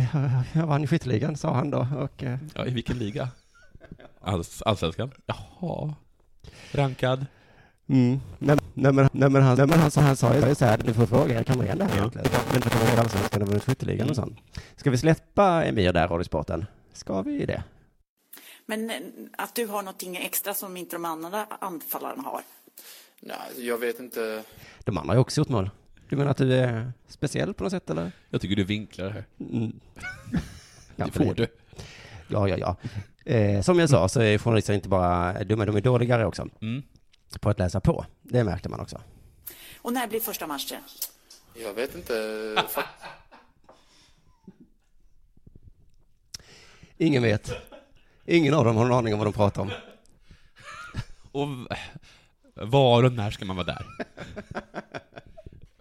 [0.52, 1.86] jag vann skytteligan, sa han då.
[1.98, 3.28] Och, eh, Ja, i vilken liga?
[4.20, 5.10] Alls, allsvenskan?
[5.26, 5.94] Jaha.
[6.72, 7.26] Rankad?
[7.88, 8.20] Mm.
[8.38, 10.94] Nej, nej, men, nej, men han, nej, men han, han sa ju så här, du
[10.94, 12.28] får fråga Hamrén det här egentligen.
[12.52, 14.38] Men för att vara allsvenskan vunnit skytteligan och sånt.
[14.76, 16.66] Ska vi släppa Emir där, Radiosporten?
[16.92, 17.62] Ska vi det?
[18.66, 18.96] Men eh,
[19.32, 22.40] att du har någonting extra som inte de andra anfallarna har.
[23.20, 24.42] Nej, jag vet inte.
[24.84, 25.70] De andra har ju också gjort mål.
[26.10, 28.12] Du menar att du är speciell på något sätt eller?
[28.30, 29.24] Jag tycker du vinklar det här.
[29.38, 29.80] Mm.
[30.96, 31.46] Ja, det för får du.
[32.28, 32.76] Ja, ja, ja.
[33.32, 36.48] Eh, som jag sa så är journalister inte bara dumma, de är dåligare också.
[36.60, 36.82] Mm.
[37.40, 38.06] På att läsa på.
[38.22, 39.00] Det märkte man också.
[39.80, 40.82] Och när blir första matchen?
[41.54, 42.14] Jag vet inte.
[46.96, 47.52] Ingen vet.
[48.26, 49.70] Ingen av dem har någon aning om vad de pratar om.
[51.32, 51.48] Och
[52.54, 53.86] var och när ska man vara där?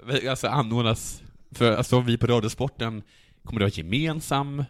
[0.09, 3.03] Alltså anordnas, för alltså vi på Radiosporten,
[3.43, 4.63] kommer det vara gemensam?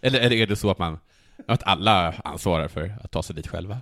[0.00, 0.98] Eller eller är det så att man,
[1.46, 3.78] att alla ansvarar för att ta sig dit själva?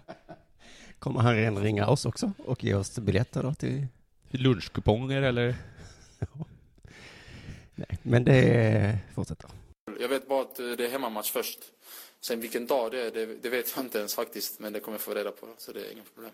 [0.99, 3.87] Kommer han redan ringa oss också och ge oss biljetter då till...
[4.31, 5.57] Lunchkuponger eller?
[7.75, 9.51] Nej, men det fortsätter.
[10.01, 11.59] Jag vet bara att det är hemmamatch först.
[12.27, 14.95] Sen vilken dag det är, det, det vet jag inte ens faktiskt, men det kommer
[14.95, 16.33] jag få reda på, så det är inga problem.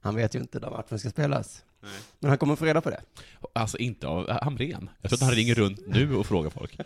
[0.00, 1.64] Han vet ju inte när matchen ska spelas.
[1.80, 1.92] Nej.
[2.18, 3.02] Men han kommer få reda på det.
[3.52, 4.90] Alltså inte av Hamrén.
[5.00, 6.78] Jag tror att han ringer runt nu och frågar folk.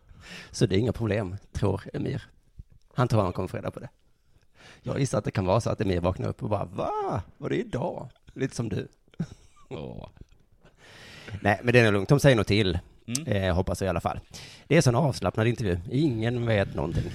[0.50, 2.28] Så det är inga problem, tror Emir.
[2.94, 3.88] Han tror han kommer få reda på det.
[4.82, 7.22] Jag gissar att det kan vara så att Emir vaknar upp och bara, va?
[7.38, 8.10] Var det idag?
[8.32, 8.88] Lite som du.
[9.68, 10.08] Åh.
[11.40, 12.08] Nej, men det är nog lugnt.
[12.08, 12.78] De säger nog till.
[13.06, 13.26] Mm.
[13.26, 14.20] Eh, hoppas jag i alla fall.
[14.66, 15.78] Det är så en avslappnad intervju.
[15.90, 17.12] Ingen vet någonting.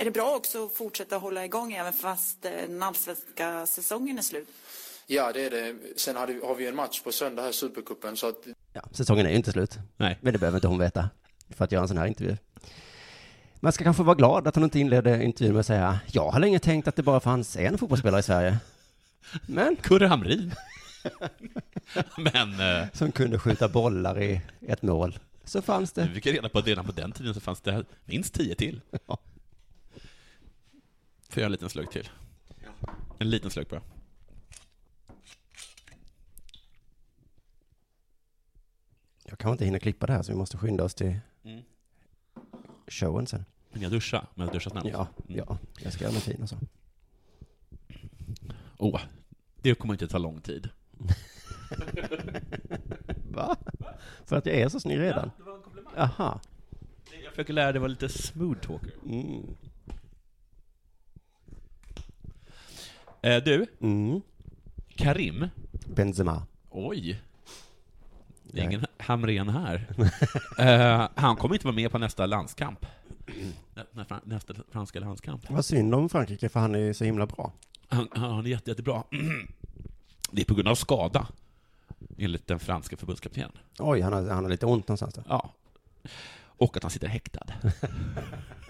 [0.00, 4.22] Är det bra också att fortsätta hålla igång även fast eh, den allsvenska säsongen är
[4.22, 4.48] slut?
[5.06, 5.76] Ja, det är det.
[5.96, 9.36] Sen har, vi en match på söndag här, Supercupen, så att Ja, säsongen är ju
[9.36, 9.78] inte slut.
[9.96, 10.18] Nej.
[10.20, 11.10] Men det behöver inte hon veta
[11.48, 12.36] för att göra en sån här intervju.
[13.54, 16.40] Man ska kanske vara glad att hon inte inledde intervjun med att säga jag har
[16.40, 18.58] länge tänkt att det bara fanns en fotbollsspelare i Sverige.
[19.46, 19.76] Men...
[19.76, 20.54] Kurre Hamrin.
[22.16, 22.60] Men...
[22.60, 25.18] Eh, Som kunde skjuta bollar i ett mål.
[25.44, 26.02] Så fanns det.
[26.02, 28.80] vi fick reda på att redan på den tiden så fanns det minst tio till.
[31.30, 31.34] Ja.
[31.34, 32.08] Får jag en liten slurk till?
[33.18, 33.82] En liten slurk bara.
[39.24, 41.62] Jag kanske inte hinner klippa det här så vi måste skynda oss till Mm.
[42.88, 43.44] showen sen.
[43.72, 44.88] Men jag duschar, men jag duschar snabbt.
[44.88, 46.56] Ja, ja, jag ska göra mig fin och så.
[48.78, 49.00] Åh,
[49.62, 50.68] det kommer inte ta lång tid.
[53.30, 53.56] Va?
[54.24, 55.30] För att jag är så snygg redan?
[55.36, 55.94] det var en komplimang.
[55.96, 56.40] Aha.
[57.24, 58.92] Jag försöker lära dig vara lite smooth talker.
[59.06, 59.56] Mm.
[63.22, 64.20] Eh, du, Mm.
[64.96, 65.48] Karim.
[65.86, 66.42] Benzema.
[66.70, 67.20] Oj.
[68.42, 69.86] Det är ingen Hamrén här.
[70.58, 72.86] Eh, han kommer inte vara med på nästa landskamp.
[73.74, 75.50] Nä- nä- fran- Nästa franska landskamp.
[75.50, 77.52] Vad synd om Frankrike för han är så himla bra.
[77.88, 79.02] Han, han är jätte, jättebra.
[80.32, 81.26] Det är på grund av skada,
[82.18, 83.52] enligt den franska förbundskaptenen.
[83.78, 85.22] Oj, han har, han har lite ont någonstans då.
[85.28, 85.50] Ja.
[86.42, 87.46] Och att han sitter häktad.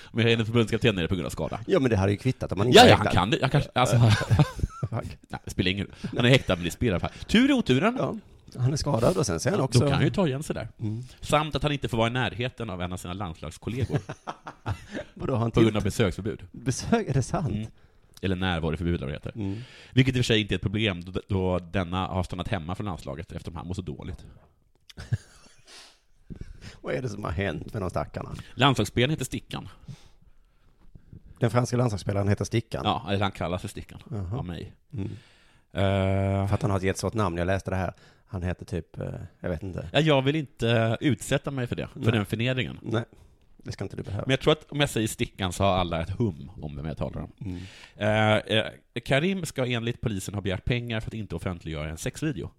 [0.00, 1.60] Om jag är en förbundskapten är det på grund av skada.
[1.66, 3.38] Ja, men det hade ju kvittat om man inte Ja, ja, han kan det.
[3.40, 3.96] Jag kanske, alltså,
[4.90, 5.86] nej, det spelar ingen.
[6.16, 7.10] Han är häktad, men det spelar fall.
[7.26, 7.96] Tur i oturen.
[7.98, 8.14] Ja,
[8.56, 9.78] han är skadad och sen ser han också...
[9.78, 10.68] Då kan han ju ta igen sig där.
[10.80, 11.02] Mm.
[11.20, 13.98] Samt att han inte får vara i närheten av en av sina landslagskollegor.
[15.14, 16.42] Vadå, han på grund av besöksförbud.
[16.52, 17.54] Besök, är det sant?
[17.54, 17.66] Mm.
[18.22, 19.32] Eller närvaroförbud, eller vad det heter.
[19.34, 19.60] Mm.
[19.92, 22.74] Vilket i och för sig inte är ett problem, då, då denna har stannat hemma
[22.74, 24.26] från landslaget eftersom han mår så dåligt.
[26.82, 28.34] Vad är det som har hänt med de stackarna?
[28.54, 29.68] Landslagsspelaren heter Stickan.
[31.38, 32.82] Den franska landslagsspelaren heter Stickan.
[32.84, 34.38] Ja, eller han kallas för Stickan Jaha.
[34.38, 34.72] av mig.
[34.92, 35.06] Mm.
[35.72, 37.36] Eh, För att han har ett jättesvårt namn.
[37.36, 37.92] Jag läste det här.
[38.26, 39.88] Han heter typ, eh, jag vet inte.
[39.92, 42.12] ja, jag vill inte utsätta mig för det, för Nej.
[42.12, 42.78] den förnedringen.
[42.82, 43.04] Nej,
[43.56, 44.22] det ska inte du behöva.
[44.26, 46.86] Men jag tror att om jag säger Stickan så har alla ett hum om vem
[46.86, 47.32] jag talar om.
[47.40, 47.60] Mm.
[47.96, 48.72] Eh, eh,
[49.04, 52.50] Karim ska enligt polisen ha begärt pengar för att inte offentliggöra en sexvideo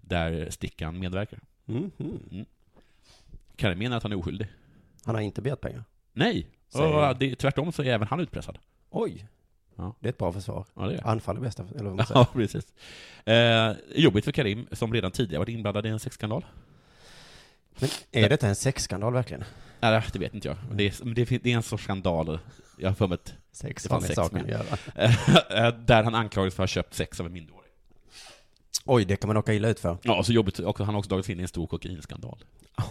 [0.00, 1.38] där Stickan medverkar.
[1.68, 1.90] Mm.
[1.98, 2.44] Mm.
[3.56, 4.48] Karim menar att han är oskyldig.
[5.04, 5.84] Han har inte begärt pengar.
[6.12, 8.58] Nej, Säger- och det, tvärtom så är även han utpressad.
[8.90, 9.26] Oj.
[9.76, 9.96] Ja.
[10.00, 10.66] Det är ett bra försvar.
[10.74, 11.06] Ja, det är.
[11.06, 12.20] Anfall är bästa, eller vad man säger.
[12.20, 12.72] Ja, precis.
[13.24, 16.44] Eh, jobbigt för Karim, som redan tidigare varit inblandad i en sexskandal.
[17.78, 19.44] Men är detta en sexskandal verkligen?
[19.80, 20.56] Nej, det vet inte jag.
[20.72, 22.38] Det är, det, är en sorts skandal.
[22.78, 24.50] Jag har för mig att Sex det fanns sex med.
[25.50, 27.63] Eh, Där han anklagades för att ha köpt sex av en minderårig.
[28.84, 29.98] Oj, det kan man åka illa ut för.
[30.02, 30.58] Ja, så jobbigt.
[30.58, 32.38] Och han har också dragits in i en stor kokainskandal.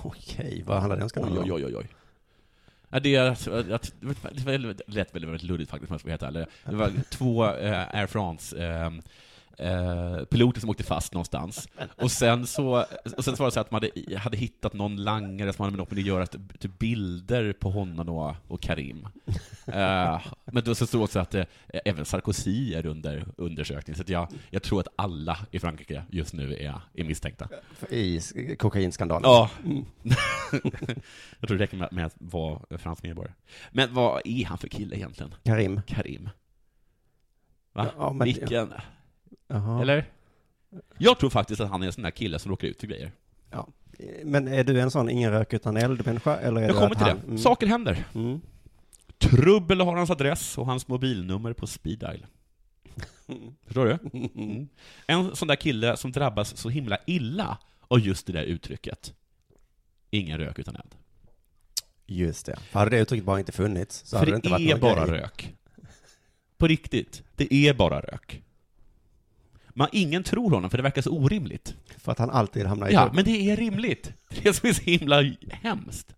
[0.04, 1.52] Okej, vad handlar den Oj, skandalen om?
[1.52, 1.88] oj, oj, oj.
[2.89, 6.50] Ja, det, är, det lät väldigt, väldigt luddigt faktiskt, om jag ska vara helt.
[6.65, 8.91] Det var två eh, Air France eh,
[9.67, 11.69] eh, piloter som åkte fast någonstans.
[12.02, 12.86] Och sen så,
[13.17, 15.72] och sen så var det så att man hade, hade hittat någon langare som hade
[15.72, 19.08] med något med att göra, typ typ bilder på honom och, och Karim.
[20.53, 21.45] Eh, men då så det också att eh,
[21.85, 26.33] även Sarkozy är under undersökning, så att jag, jag tror att alla i Frankrike just
[26.33, 27.49] nu är, är misstänkta.
[27.89, 28.19] I
[28.59, 29.23] kokainskandalen?
[29.29, 29.49] Ja.
[29.65, 29.85] Mm.
[31.39, 33.33] jag tror det räcker med, med att vara fransk medborgare.
[33.71, 35.35] Men vad är han för kille egentligen?
[35.43, 35.81] Karim?
[35.87, 36.29] Karim.
[37.73, 37.87] Va?
[37.97, 38.73] Ja, men- Vilken?
[39.47, 39.81] Jaha.
[39.81, 40.05] Eller?
[40.97, 43.11] Jag tror faktiskt att han är en sån där kille som råkar ut för grejer.
[43.51, 43.67] Ja.
[44.23, 46.35] Men är du en sån ingen rök utan eld-människa?
[46.37, 47.23] Eller är Jag kommer till han- det.
[47.25, 47.37] Mm.
[47.37, 48.05] Saker händer.
[48.15, 48.41] Mm.
[49.17, 52.26] Trubbel har hans adress och hans mobilnummer på speed dial.
[53.65, 54.19] Förstår du?
[54.43, 54.67] Mm.
[55.08, 59.13] En sån där kille som drabbas så himla illa av just det där uttrycket.
[60.10, 60.95] Ingen rök utan eld.
[62.06, 62.60] Just det.
[62.71, 64.71] För hade det uttrycket bara inte funnits så För hade det, det inte varit är
[64.71, 65.19] någon bara grej.
[65.21, 65.54] rök.
[66.58, 67.23] På riktigt.
[67.36, 68.41] Det är bara rök.
[69.69, 71.76] Man, ingen tror honom, för det verkar så orimligt.
[71.97, 74.13] För att han alltid hamnar i Ja, men det är rimligt.
[74.30, 75.21] Det är det som är så himla
[75.52, 76.15] hemskt.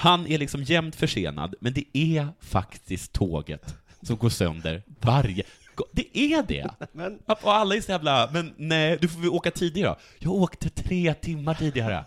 [0.00, 5.42] Han är liksom jämt försenad, men det är faktiskt tåget som går sönder varje...
[5.92, 6.70] Det är det!
[6.92, 9.96] Men- Och alla är så jävla, men nej, du får väl åka tidigare.
[10.18, 12.04] Jag åkte tre timmar tidigare.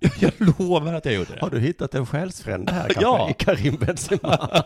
[0.20, 1.40] Jag lovar att jag gjorde det.
[1.40, 3.02] Har du hittat en själsfrände här kanske?
[3.02, 3.30] Ja.
[3.30, 4.64] I Karim Benzema?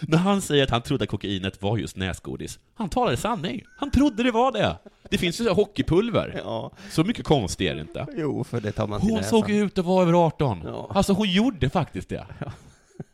[0.00, 3.62] När han säger att han trodde att kokainet var just näsgodis, han talade sanning.
[3.76, 4.76] Han trodde det var det.
[5.12, 6.40] Det finns ju så hockeypulver.
[6.44, 6.70] Ja.
[6.90, 8.06] Så mycket konstigt är det inte.
[8.16, 10.62] Jo, för det tar man Hon såg ut att vara över 18.
[10.64, 10.90] Ja.
[10.94, 12.26] Alltså hon gjorde faktiskt det.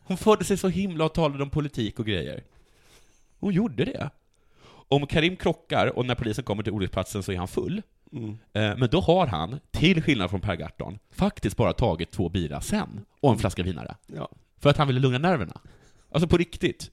[0.03, 2.43] Hon förde sig så himla och talade om politik och grejer.
[3.39, 4.09] Hon gjorde det.
[4.87, 7.81] Om Karim krockar och när polisen kommer till olycksplatsen så är han full.
[8.13, 8.29] Mm.
[8.29, 12.61] Eh, Men då har han, till skillnad från Per Gahrton, faktiskt bara tagit två bira
[12.61, 13.95] sen och en flaska vinare.
[14.07, 14.29] Ja.
[14.61, 15.61] För att han ville lugna nerverna.
[16.11, 16.91] Alltså på riktigt.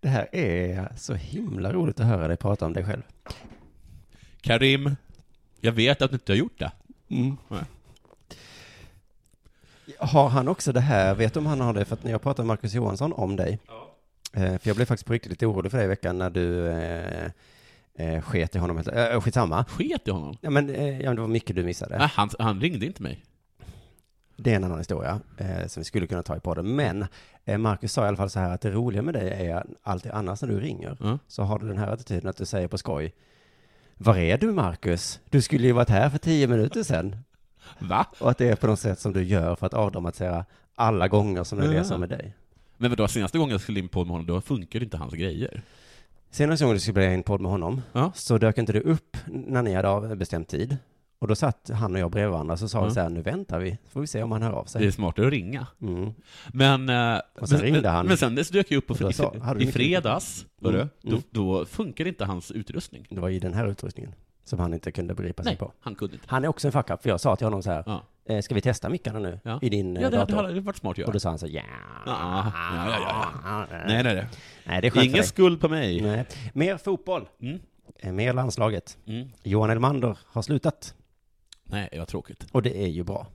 [0.00, 3.02] Det här är så himla roligt att höra dig prata om dig själv.
[4.40, 4.96] Karim,
[5.60, 6.72] jag vet att du inte har gjort det.
[7.12, 7.36] Mm.
[9.98, 11.84] Har han också det här, vet du om han har det?
[11.84, 13.58] För att när jag pratade med Marcus Johansson om dig,
[14.32, 16.68] eh, för jag blev faktiskt på riktigt lite orolig för dig i veckan när du
[16.68, 17.30] eh,
[17.94, 19.64] eh, sket i honom, eh, skitsamma.
[19.64, 20.36] Sket i honom?
[20.40, 21.98] Ja men, eh, ja, men det var mycket du missade.
[21.98, 23.24] Nej, han, han ringde inte mig.
[24.36, 26.76] Det är en annan historia eh, som vi skulle kunna ta i podden.
[26.76, 27.06] Men
[27.44, 29.66] eh, Marcus sa i alla fall så här att det roliga med dig är att
[29.82, 31.18] alltid annars när du ringer Ja.
[31.28, 33.14] så har du den här attityden att du säger på skoj
[33.98, 35.20] Var är du Marcus?
[35.30, 37.16] Du skulle ju varit här för tio minuter sedan.
[37.78, 38.06] Va?
[38.18, 41.44] Och att det är på något sätt som du gör för att avdramatisera alla gånger
[41.44, 42.34] som det är det som är dig.
[42.76, 45.62] Men vadå, senaste gången jag skulle in på med honom, då funkade inte hans grejer.
[46.30, 48.12] Senaste gången du skulle spela in podd med honom Ja.
[48.14, 50.76] så dök inte du upp när ni hade avbestämt tid.
[51.22, 52.84] Och då satt han och jag bredvid varandra så sa Ja.
[52.84, 54.80] vi så här, nu väntar vi, så får vi se om han hör av sig.
[54.82, 55.66] Det är smartare att ringa.
[55.82, 56.12] Mm.
[56.52, 58.06] Men, eh, Och sen men, ringde han.
[58.06, 60.74] men sen dök jag upp på, i, sa- i fredags, Mm.
[60.74, 60.88] mm.
[61.04, 61.22] Mm.
[61.30, 63.06] Då, då funkar inte hans utrustning.
[63.10, 65.72] Det var i den här utrustningen som han inte kunde begripa sig Nej, på.
[65.80, 66.26] han kunde inte.
[66.28, 68.02] Han är också en fuck up, för jag sa till honom så här, Ja.
[68.34, 69.58] eh, ska vi testa mickarna nu Ja.
[69.62, 70.46] i din eh, Ja, det hade, dator?
[70.48, 71.06] hade varit smart att göra.
[71.06, 71.62] Och då sa han så ja.
[72.06, 73.66] Ja, ja, ja, ja.
[73.70, 74.26] Nej, Nej, nej,
[74.66, 74.80] nej.
[74.82, 76.00] Det är Ingen skuld på mig.
[76.00, 76.24] Nej.
[76.52, 77.28] Mer fotboll.
[77.42, 77.58] Mm.
[78.16, 78.98] Mer landslaget.
[79.06, 79.28] Mm.
[79.42, 80.94] Johan Elmander har slutat.
[81.72, 82.46] Nej, det var tråkigt.
[82.52, 83.26] Och det är ju bra.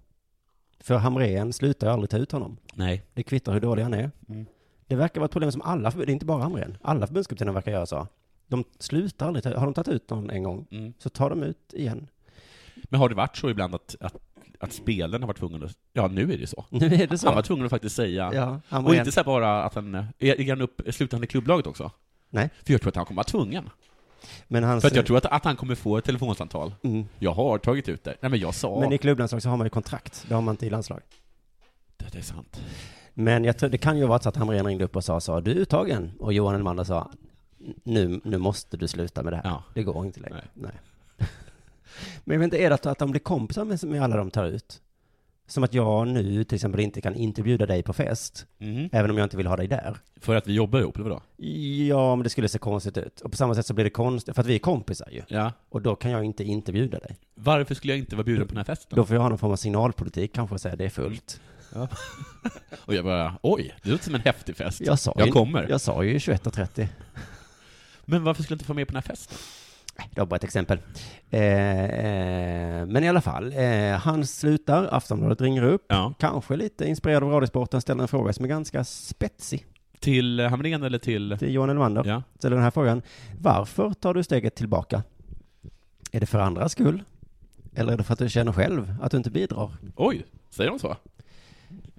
[0.80, 2.58] För Hamrén slutar ju aldrig ta ut honom.
[2.74, 3.04] Nej.
[3.14, 4.12] Det kvittar hur dålig han är.
[4.30, 4.46] Mm.
[4.88, 6.78] Det verkar vara ett problem som alla förbund, det är inte bara Hamrén.
[6.82, 8.08] Alla förbundskaptener verkar göra så.
[8.48, 10.94] De slutar aldrig ta, har de tagit ut någon en gång, Mm.
[11.00, 12.08] så tar de ut igen.
[12.84, 14.16] Men har det varit så ibland att, att,
[14.60, 15.78] att spelaren har varit tvungen att...
[15.94, 16.66] Ja, nu är det så.
[16.70, 17.28] Nu är det så.
[17.28, 18.32] Han var tvungen att faktiskt säga...
[18.34, 19.96] Ja, han var och inte så bara att han...
[19.96, 21.92] Är, är han upp, slutar han i klubblaget också?
[22.30, 22.50] Nej.
[22.66, 23.70] För jag tror att han kommer vara tvungen.
[24.48, 26.74] Men hans, För att jag tror att, att han kommer få ett telefonsamtal.
[26.84, 27.06] Mm.
[27.20, 28.16] Jag har tagit ut det.
[28.22, 28.80] Nej men jag sa...
[28.80, 31.02] Men i klubblandslag så har man ju kontrakt, det har man inte i landslag.
[31.98, 32.62] Det, det är sant.
[33.14, 35.40] Men jag tror, det kan ju vara så att Hamrén ringde upp och sa så,
[35.40, 36.12] du är uttagen.
[36.20, 37.12] Och Johan Elmander sa,
[37.84, 39.44] nu, nu måste du sluta med det här.
[39.44, 39.64] Ja.
[39.74, 40.44] Det går inte längre.
[40.54, 40.72] Nej.
[42.24, 44.32] Men jag vet inte, är det att, att de blir kompisar med, med alla de
[44.32, 44.82] tar ut?
[45.50, 48.90] Som att jag nu till exempel inte kan inte bjuda dig på fest, Mhm.
[48.92, 49.98] även om jag inte vill ha dig där.
[50.22, 51.22] För att vi jobbar ihop, eller vadå?
[51.88, 53.22] Ja, men det skulle se konstigt ut.
[53.22, 55.22] Och på samma sätt så blir det konstigt, för att vi är kompisar ju.
[55.28, 55.52] Ja.
[55.70, 57.18] Och då kan jag inte inte bjuda dig.
[57.36, 58.96] Varför skulle jag inte vara bjuden på den här festen?
[58.96, 61.42] Då får jag ha någon form av signalpolitik, kanske säga det är fullt.
[61.74, 61.88] Ja.
[62.86, 64.82] Och jag bara, oj, det låter som en häftig fest.
[64.82, 65.70] Jag sa jag ju, kommer.
[65.70, 66.88] Jag sa ju 21.30.
[68.06, 69.38] Men varför skulle jag inte få med på den här festen?
[70.14, 70.80] Det var bara ett exempel.
[71.30, 71.42] Eh,
[71.86, 76.14] eh, men i alla fall, eh, han slutar, Aftonbladet ringer upp, Ja.
[76.20, 79.66] kanske lite inspirerad av Radiosporten, ställer en fråga som är ganska spetsig
[80.00, 81.36] Till eh, Hamrén eller till...
[81.40, 82.04] till Johan Elmander.
[82.06, 82.24] Ja.
[82.40, 83.02] Ställer den här frågan,
[83.42, 85.04] varför tar du steget tillbaka?
[86.12, 87.04] Är det för andras skull?
[87.76, 89.72] Eller är det för att du känner själv att du inte bidrar?
[89.96, 90.96] Oj, säger de så?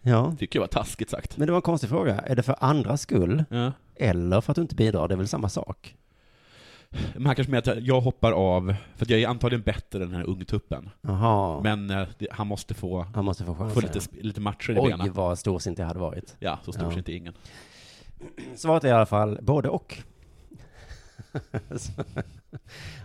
[0.03, 1.36] Ja, Tycker jag var taskigt sagt.
[1.36, 2.18] men det var en konstig fråga.
[2.18, 3.44] Är det för andras skull?
[3.51, 3.72] Ja.
[3.96, 5.09] Eller för att du inte bidrar?
[5.09, 5.94] Det är väl samma sak?
[7.14, 10.11] Men han kanske menar att jag hoppar av, för att jag är antagligen bättre än
[10.11, 10.91] den här ungtuppen.
[11.01, 11.61] Jaha.
[11.62, 13.74] Men eh, det, han måste få, Han måste få chansen.
[13.74, 15.12] få lite, sp- lite matcher i Oj, benen.
[15.12, 16.36] vad storsint jag hade varit.
[16.39, 16.99] Ja, så stort Ja.
[16.99, 17.34] inte ingen.
[18.57, 19.97] Svaret är i alla fall både och.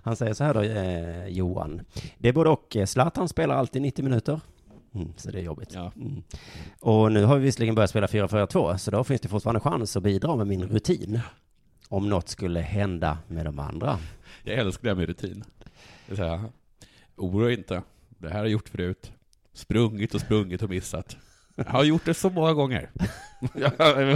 [0.03, 1.81] Han säger så här då, eh, Johan.
[2.17, 2.77] Det är både och.
[2.87, 4.39] Zlatan spelar alltid 90 minuter.
[4.95, 5.71] Mm, så det är jobbigt.
[5.73, 5.91] Ja.
[5.95, 6.23] Mm.
[6.79, 10.03] Och nu har vi visserligen börjat spela 4-4-2, så då finns det fortfarande chans att
[10.03, 11.19] bidra med min rutin.
[11.93, 13.99] Om något skulle hända med de andra.
[14.43, 15.43] Jag älskar det här med rutin.
[16.07, 16.51] Det är här,
[17.15, 17.81] oroa inte.
[18.09, 19.11] Det här har jag gjort förut.
[19.53, 21.17] Sprungit och sprungit och missat.
[21.55, 22.89] Jag har gjort det så många gånger.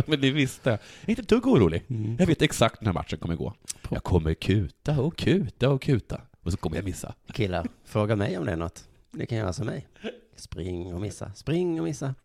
[0.09, 0.79] Men det visste jag.
[0.79, 1.83] Jag är inte ett dugg orolig.
[2.19, 3.53] Jag vet exakt när matchen kommer gå.
[3.89, 6.21] Jag kommer kuta och kuta och kuta.
[6.43, 7.13] Och så kommer jag missa.
[7.33, 8.87] Killar, fråga mig om det är något.
[9.11, 9.87] Det kan göra som mig.
[10.35, 12.15] Spring och missa, spring och missa.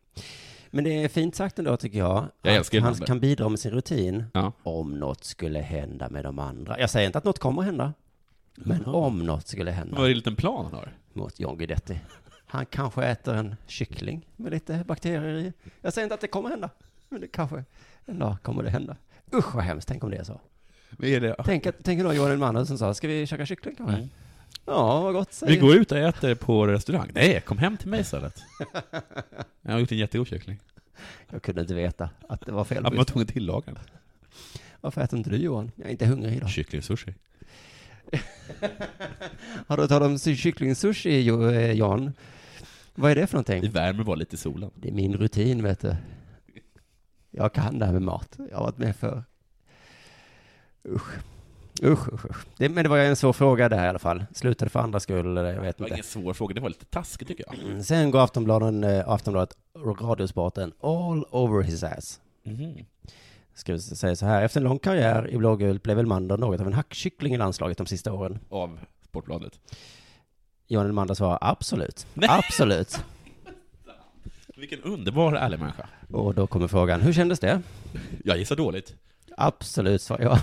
[0.74, 2.24] Men det är fint sagt ändå tycker jag.
[2.42, 4.24] Jag att han kan bidra med sin rutin.
[4.34, 4.52] Ja.
[4.62, 6.80] Om något skulle hända med de andra.
[6.80, 7.92] Jag säger inte att något kommer hända.
[8.54, 9.96] Men om något skulle hända.
[9.96, 10.92] Vad är det en liten plan han har?
[11.12, 12.00] Mot John Guidetti.
[12.46, 15.52] Han kanske äter en kyckling med lite bakterier i.
[15.80, 16.70] Jag säger inte att det kommer hända.
[17.08, 17.64] Men det kanske
[18.06, 18.96] en dag kommer det hända.
[19.34, 20.40] Usch vad hemskt, tänk om det är så.
[21.02, 21.34] Är det?
[21.44, 23.96] Tänk, att- tänk då Johan Elmander som sa, ska vi käka kyckling kanske?
[23.96, 24.08] Mm.
[24.64, 27.10] Ja, vad gott Vi säger går ut och äter på restaurang.
[27.14, 28.42] Nej, kom hem till mig istället.
[29.62, 30.60] Jag har gjort en jättegod kyckling.
[31.30, 32.82] Jag kunde inte veta att det var fel.
[32.82, 33.78] Jag på var tvungen att tillaga den.
[34.80, 35.70] Varför äter inte du Johan?
[35.76, 36.50] Jag är inte hungrig idag.
[36.50, 37.14] Kycklingsushi.
[39.66, 42.12] Har du talat om kycklingsushi eh, Jan?
[42.94, 43.60] Vad är det för någonting?
[43.60, 44.70] Vi värmer bara lite i solen.
[44.74, 45.96] Det är min rutin vet du.
[47.30, 48.38] Jag kan det här med mat.
[48.50, 49.24] Jag har varit med för.
[50.88, 51.18] Usch.
[51.82, 52.44] Usch, usch, usch.
[52.56, 54.24] Det, men det var ju en svår fråga där i alla fall.
[54.34, 55.94] Slutade för andra skull, eller jag vet Det var inte.
[55.94, 57.64] ingen svår fråga, det var lite taskigt tycker jag.
[57.64, 59.56] Mm, Sen går Aftonbladet, eh, Aftonbladet
[60.00, 62.20] Radiosporten all over his ass.
[62.44, 62.84] Mhm.
[63.54, 66.66] Ska vi säga så här, efter en lång karriär i blågult blev Elmander något av
[66.66, 68.38] en hackkyckling i landslaget de sista åren.
[68.50, 69.60] Av Sportbladet.
[70.68, 72.06] Johan Elmander svarar absolut.
[72.14, 72.28] Nej.
[72.32, 72.98] Absolut.
[74.56, 75.88] Vilken underbar ärlig människa.
[76.12, 77.62] Och då kommer frågan, hur kändes det?
[78.24, 78.94] Jag gissar dåligt.
[79.36, 80.38] Absolut, svarar jag.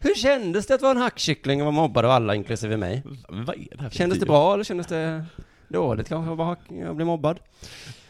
[0.00, 3.02] Hur kändes det att vara en hackkyckling och vara mobbad av alla, inklusive mig?
[3.28, 4.28] Men vad är det här för Kändes det tid?
[4.28, 5.24] bra eller kändes det
[5.68, 7.38] dåligt kanske att vara hack- att bli mobbad?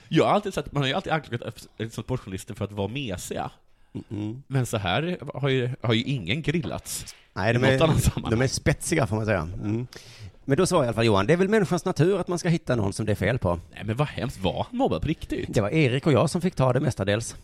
[0.08, 3.50] Jag har alltid sett, man har ju alltid anklagat liksom sportjournalister för att vara mesiga.
[4.10, 4.42] Mm.
[4.46, 7.14] Men så här har ju, har ju ingen grillats.
[7.34, 8.38] Nej, de I något annat är, sammanhang.
[8.38, 9.48] de är spetsiga får man säga.
[9.62, 9.86] Mm.
[10.44, 12.48] Men då sa i alla fall Johan, det är väl människans natur att man ska
[12.48, 13.60] hitta någon som det är fel på.
[13.74, 15.54] Nej men vad hemskt, var han mobbad på riktigt?
[15.54, 17.36] Det var Erik och jag som fick ta det mestadels.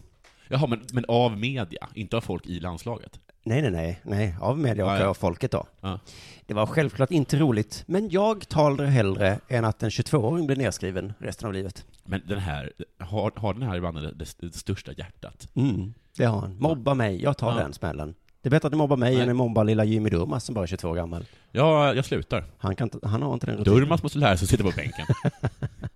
[0.49, 3.21] Jaha, men, men av media, inte av folk i landslaget?
[3.49, 5.67] Nej, nej, nej, nej, av media och Ja, av folket då.
[5.81, 6.01] Ja.
[6.47, 10.57] Det var självklart inte roligt, men jag tar det hellre än att en 22-åring blir
[10.57, 11.85] nedskriven resten av livet.
[12.05, 15.49] Men den här, har, har den här mannen det, det största hjärtat?
[15.55, 16.57] Mm, det har han.
[16.59, 17.59] Mobba mig, jag tar Ja.
[17.59, 18.15] den smällen.
[18.43, 19.23] Det är bättre att du mobbar mig Nej.
[19.23, 21.25] än att mobba lilla Jimmy Durmaz som bara är 22 år gammal.
[21.53, 22.45] Ja, jag slutar.
[22.59, 23.79] Han, kan han har inte den rutinen.
[23.79, 25.07] Durmaz måste lära sig att sitta på bänken.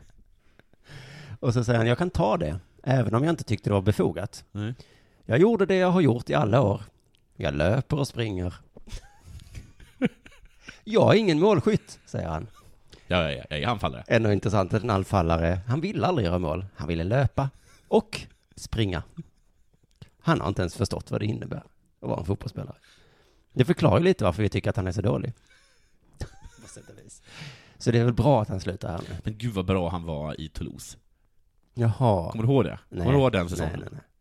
[1.41, 3.83] Och så säger han, jag kan ta det, även om jag inte tyckte det var
[3.83, 4.45] befogat.
[4.53, 4.75] Nej.
[5.25, 6.83] Jag gjorde det jag har gjort i alla år.
[7.37, 8.55] Jag löper och springer.
[10.85, 12.47] jag är ingen målskytt, säger han.
[13.07, 14.05] Ja, ja, ja, jag är anfallare.
[14.07, 16.67] Ännu intressant att en anfallare, han ville aldrig göra mål.
[16.77, 17.51] Han ville löpa
[17.89, 18.21] och
[18.57, 19.03] springa.
[20.21, 21.63] Han har inte ens förstått vad det innebär
[22.01, 22.77] att vara en fotbollsspelare.
[23.53, 25.33] Det förklarar ju lite varför vi tycker att han är så dålig.
[26.63, 27.23] På sätt och vis.
[27.79, 29.17] Så det är väl bra att han slutar här nu.
[29.25, 30.99] Men gud vad bra han var i Toulouse.
[31.75, 32.31] Jaha.
[32.31, 32.79] Kommer du ihåg det?
[32.89, 32.99] Nej.
[32.99, 33.73] Kommer du ihåg den säsongen?
[33.73, 34.12] Nej, nej, nej.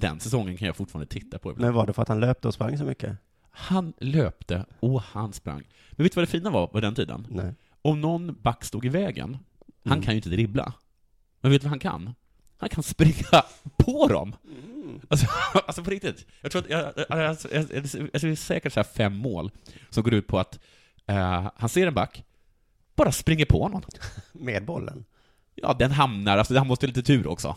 [0.00, 1.50] Den säsongen kan jag fortfarande titta på.
[1.50, 1.66] ibland.
[1.66, 3.16] Men var det för att han löpte och sprang så mycket?
[3.50, 5.62] Han löpte och han sprang.
[5.90, 7.26] Men vet du vad det fina var på den tiden?
[7.30, 7.54] Nej.
[7.82, 9.38] Om någon back stod i vägen,
[9.84, 10.04] han Mm.
[10.04, 10.72] kan ju inte dribbla.
[11.40, 12.14] Men vet du vad han kan?
[12.56, 13.42] Han kan springa
[13.76, 14.34] på dem.
[15.08, 15.26] Alltså,
[15.66, 16.26] alltså på riktigt.
[16.40, 17.66] Jag tror att, jag, jag, jag,
[18.12, 19.50] jag, ser säkert så här fem mål
[19.90, 20.58] som går ut på att
[21.06, 22.24] eh, han ser en back,
[22.94, 23.82] bara springer på någon.
[24.32, 25.04] Med bollen?
[25.62, 27.56] Ja, den hamnar, alltså han måste ha lite tur också.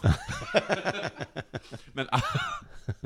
[1.93, 2.07] men,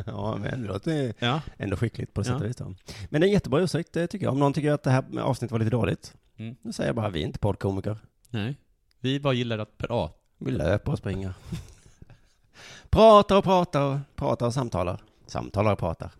[0.05, 1.41] Ja, men det låter ja.
[1.57, 2.37] ändå skickligt på sätt Ja.
[2.39, 2.55] och vis.
[2.55, 2.75] då.
[3.09, 4.33] Men det är en jättebra ursäkt, det tycker jag.
[4.33, 6.55] Om någon tycker att det här avsnittet var lite dåligt, Mm.
[6.61, 7.97] då säger jag bara vi är inte poddkomiker.
[8.29, 8.55] Nej.
[8.99, 10.13] Vi bara gillar att prata.
[10.37, 11.33] Vi löper och springer.
[12.89, 15.01] pratar och pratar och pratar och samtalar.
[15.27, 16.11] Samtalar och pratar.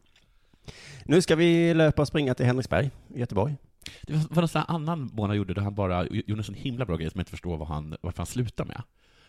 [1.06, 3.56] Nu ska vi löpa och springa till Henriksberg i Göteborg.
[4.04, 6.86] Det var, någon sån här annan han gjorde där han bara gjorde en sån himla
[6.86, 8.82] bra grej som jag inte förstår vad han, varför han slutar med.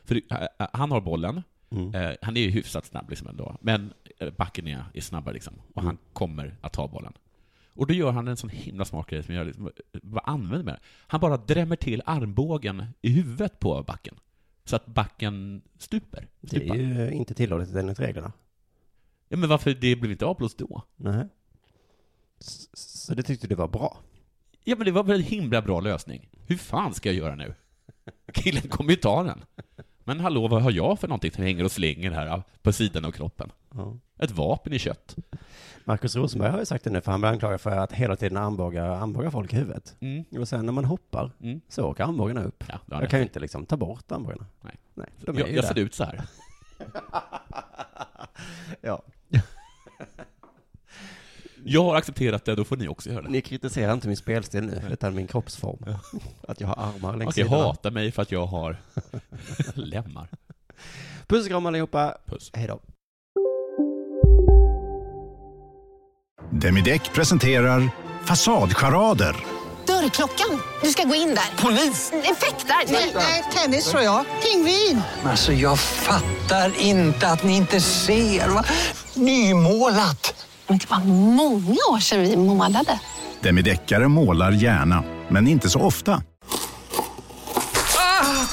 [0.05, 1.95] För det- han har bollen, Mm.
[1.95, 5.55] eh, han är ju hyfsat snabb liksom ändå, men eh, backen är, är snabbare liksom,
[5.75, 5.87] och Mm.
[5.87, 7.13] han kommer att ta bollen.
[7.69, 9.71] Och då gör han en sån himla smart grej som jag liksom,
[10.03, 10.81] vad använder med det?
[11.07, 14.15] Han bara drämmer till armbågen i huvudet på backen.
[14.65, 16.27] Så att backen stuper.
[16.41, 16.77] Det är stupar.
[16.77, 18.33] ju inte tillåtet enligt reglerna.
[19.29, 20.83] Ja, men varför det blev inte avblåst då?
[20.97, 21.27] Nej.
[22.75, 23.99] Så det tyckte du var bra?
[24.69, 26.29] Ja, men det var väl en himla bra lösning.
[26.47, 27.55] Hur fan ska jag göra nu?
[28.33, 29.45] Killen kommer ju ta den.
[30.05, 33.11] Men hallå, vad har jag för någonting som hänger och slänger här på sidan av
[33.11, 33.53] kroppen?
[33.75, 33.97] Ja.
[34.19, 35.17] Ett vapen i kött.
[35.85, 38.37] Markus Rosenberg har ju sagt det nu, för han blir anklagad för att hela tiden
[38.37, 39.97] armbåga, armbåga folk i huvudet.
[40.01, 40.25] Mm.
[40.41, 41.61] Och sen när man hoppar Mm.
[41.69, 42.65] så åker armbågarna upp.
[42.69, 44.47] Ja, jag kan ju inte liksom ta bort armbågarna.
[44.61, 44.75] Nej.
[44.95, 46.21] Nej, de Jag, jag ser ut så här.
[48.81, 49.03] Ja.
[51.69, 53.29] Jag har accepterat det, då får ni också göra det.
[53.29, 55.97] Ni kritiserar inte min spelstil nu, utan min kroppsform.
[56.49, 57.57] Att jag har armar längs sidorna.
[57.57, 58.77] hata mig för att jag har
[59.75, 60.29] lemmar.
[61.27, 62.17] Puss och kram allihopa.
[62.27, 62.51] Puss.
[62.55, 62.81] Hej då.
[66.51, 67.89] Demideck presenterar
[68.25, 69.37] Fasadcharader.
[69.87, 70.61] Dörrklockan.
[70.83, 71.63] Du ska gå in där.
[71.63, 72.13] Polis?
[72.13, 72.93] Effektar?
[73.15, 74.25] Nej, tennis tror jag.
[74.43, 75.03] Pingvin.
[75.25, 78.49] Alltså jag fattar inte att ni inte ser.
[78.49, 78.65] Va?
[79.15, 80.36] Nymålat!
[80.69, 83.01] Men det var många år sedan vi målade.
[83.41, 86.23] Demideckare målar gärna, men inte så ofta.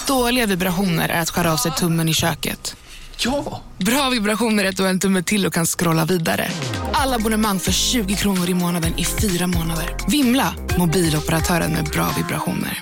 [0.07, 2.75] Dåliga vibrationer är att skära av sig tummen i köket.
[3.17, 3.61] Ja!
[3.77, 6.47] Bra vibrationer är att du har en tumme till och kan scrolla vidare.
[6.93, 9.97] Alla abonnemang för 20 kronor i månaden i fyra månader.
[10.07, 10.53] Vimla!
[10.77, 12.81] Mobiloperatören med bra vibrationer.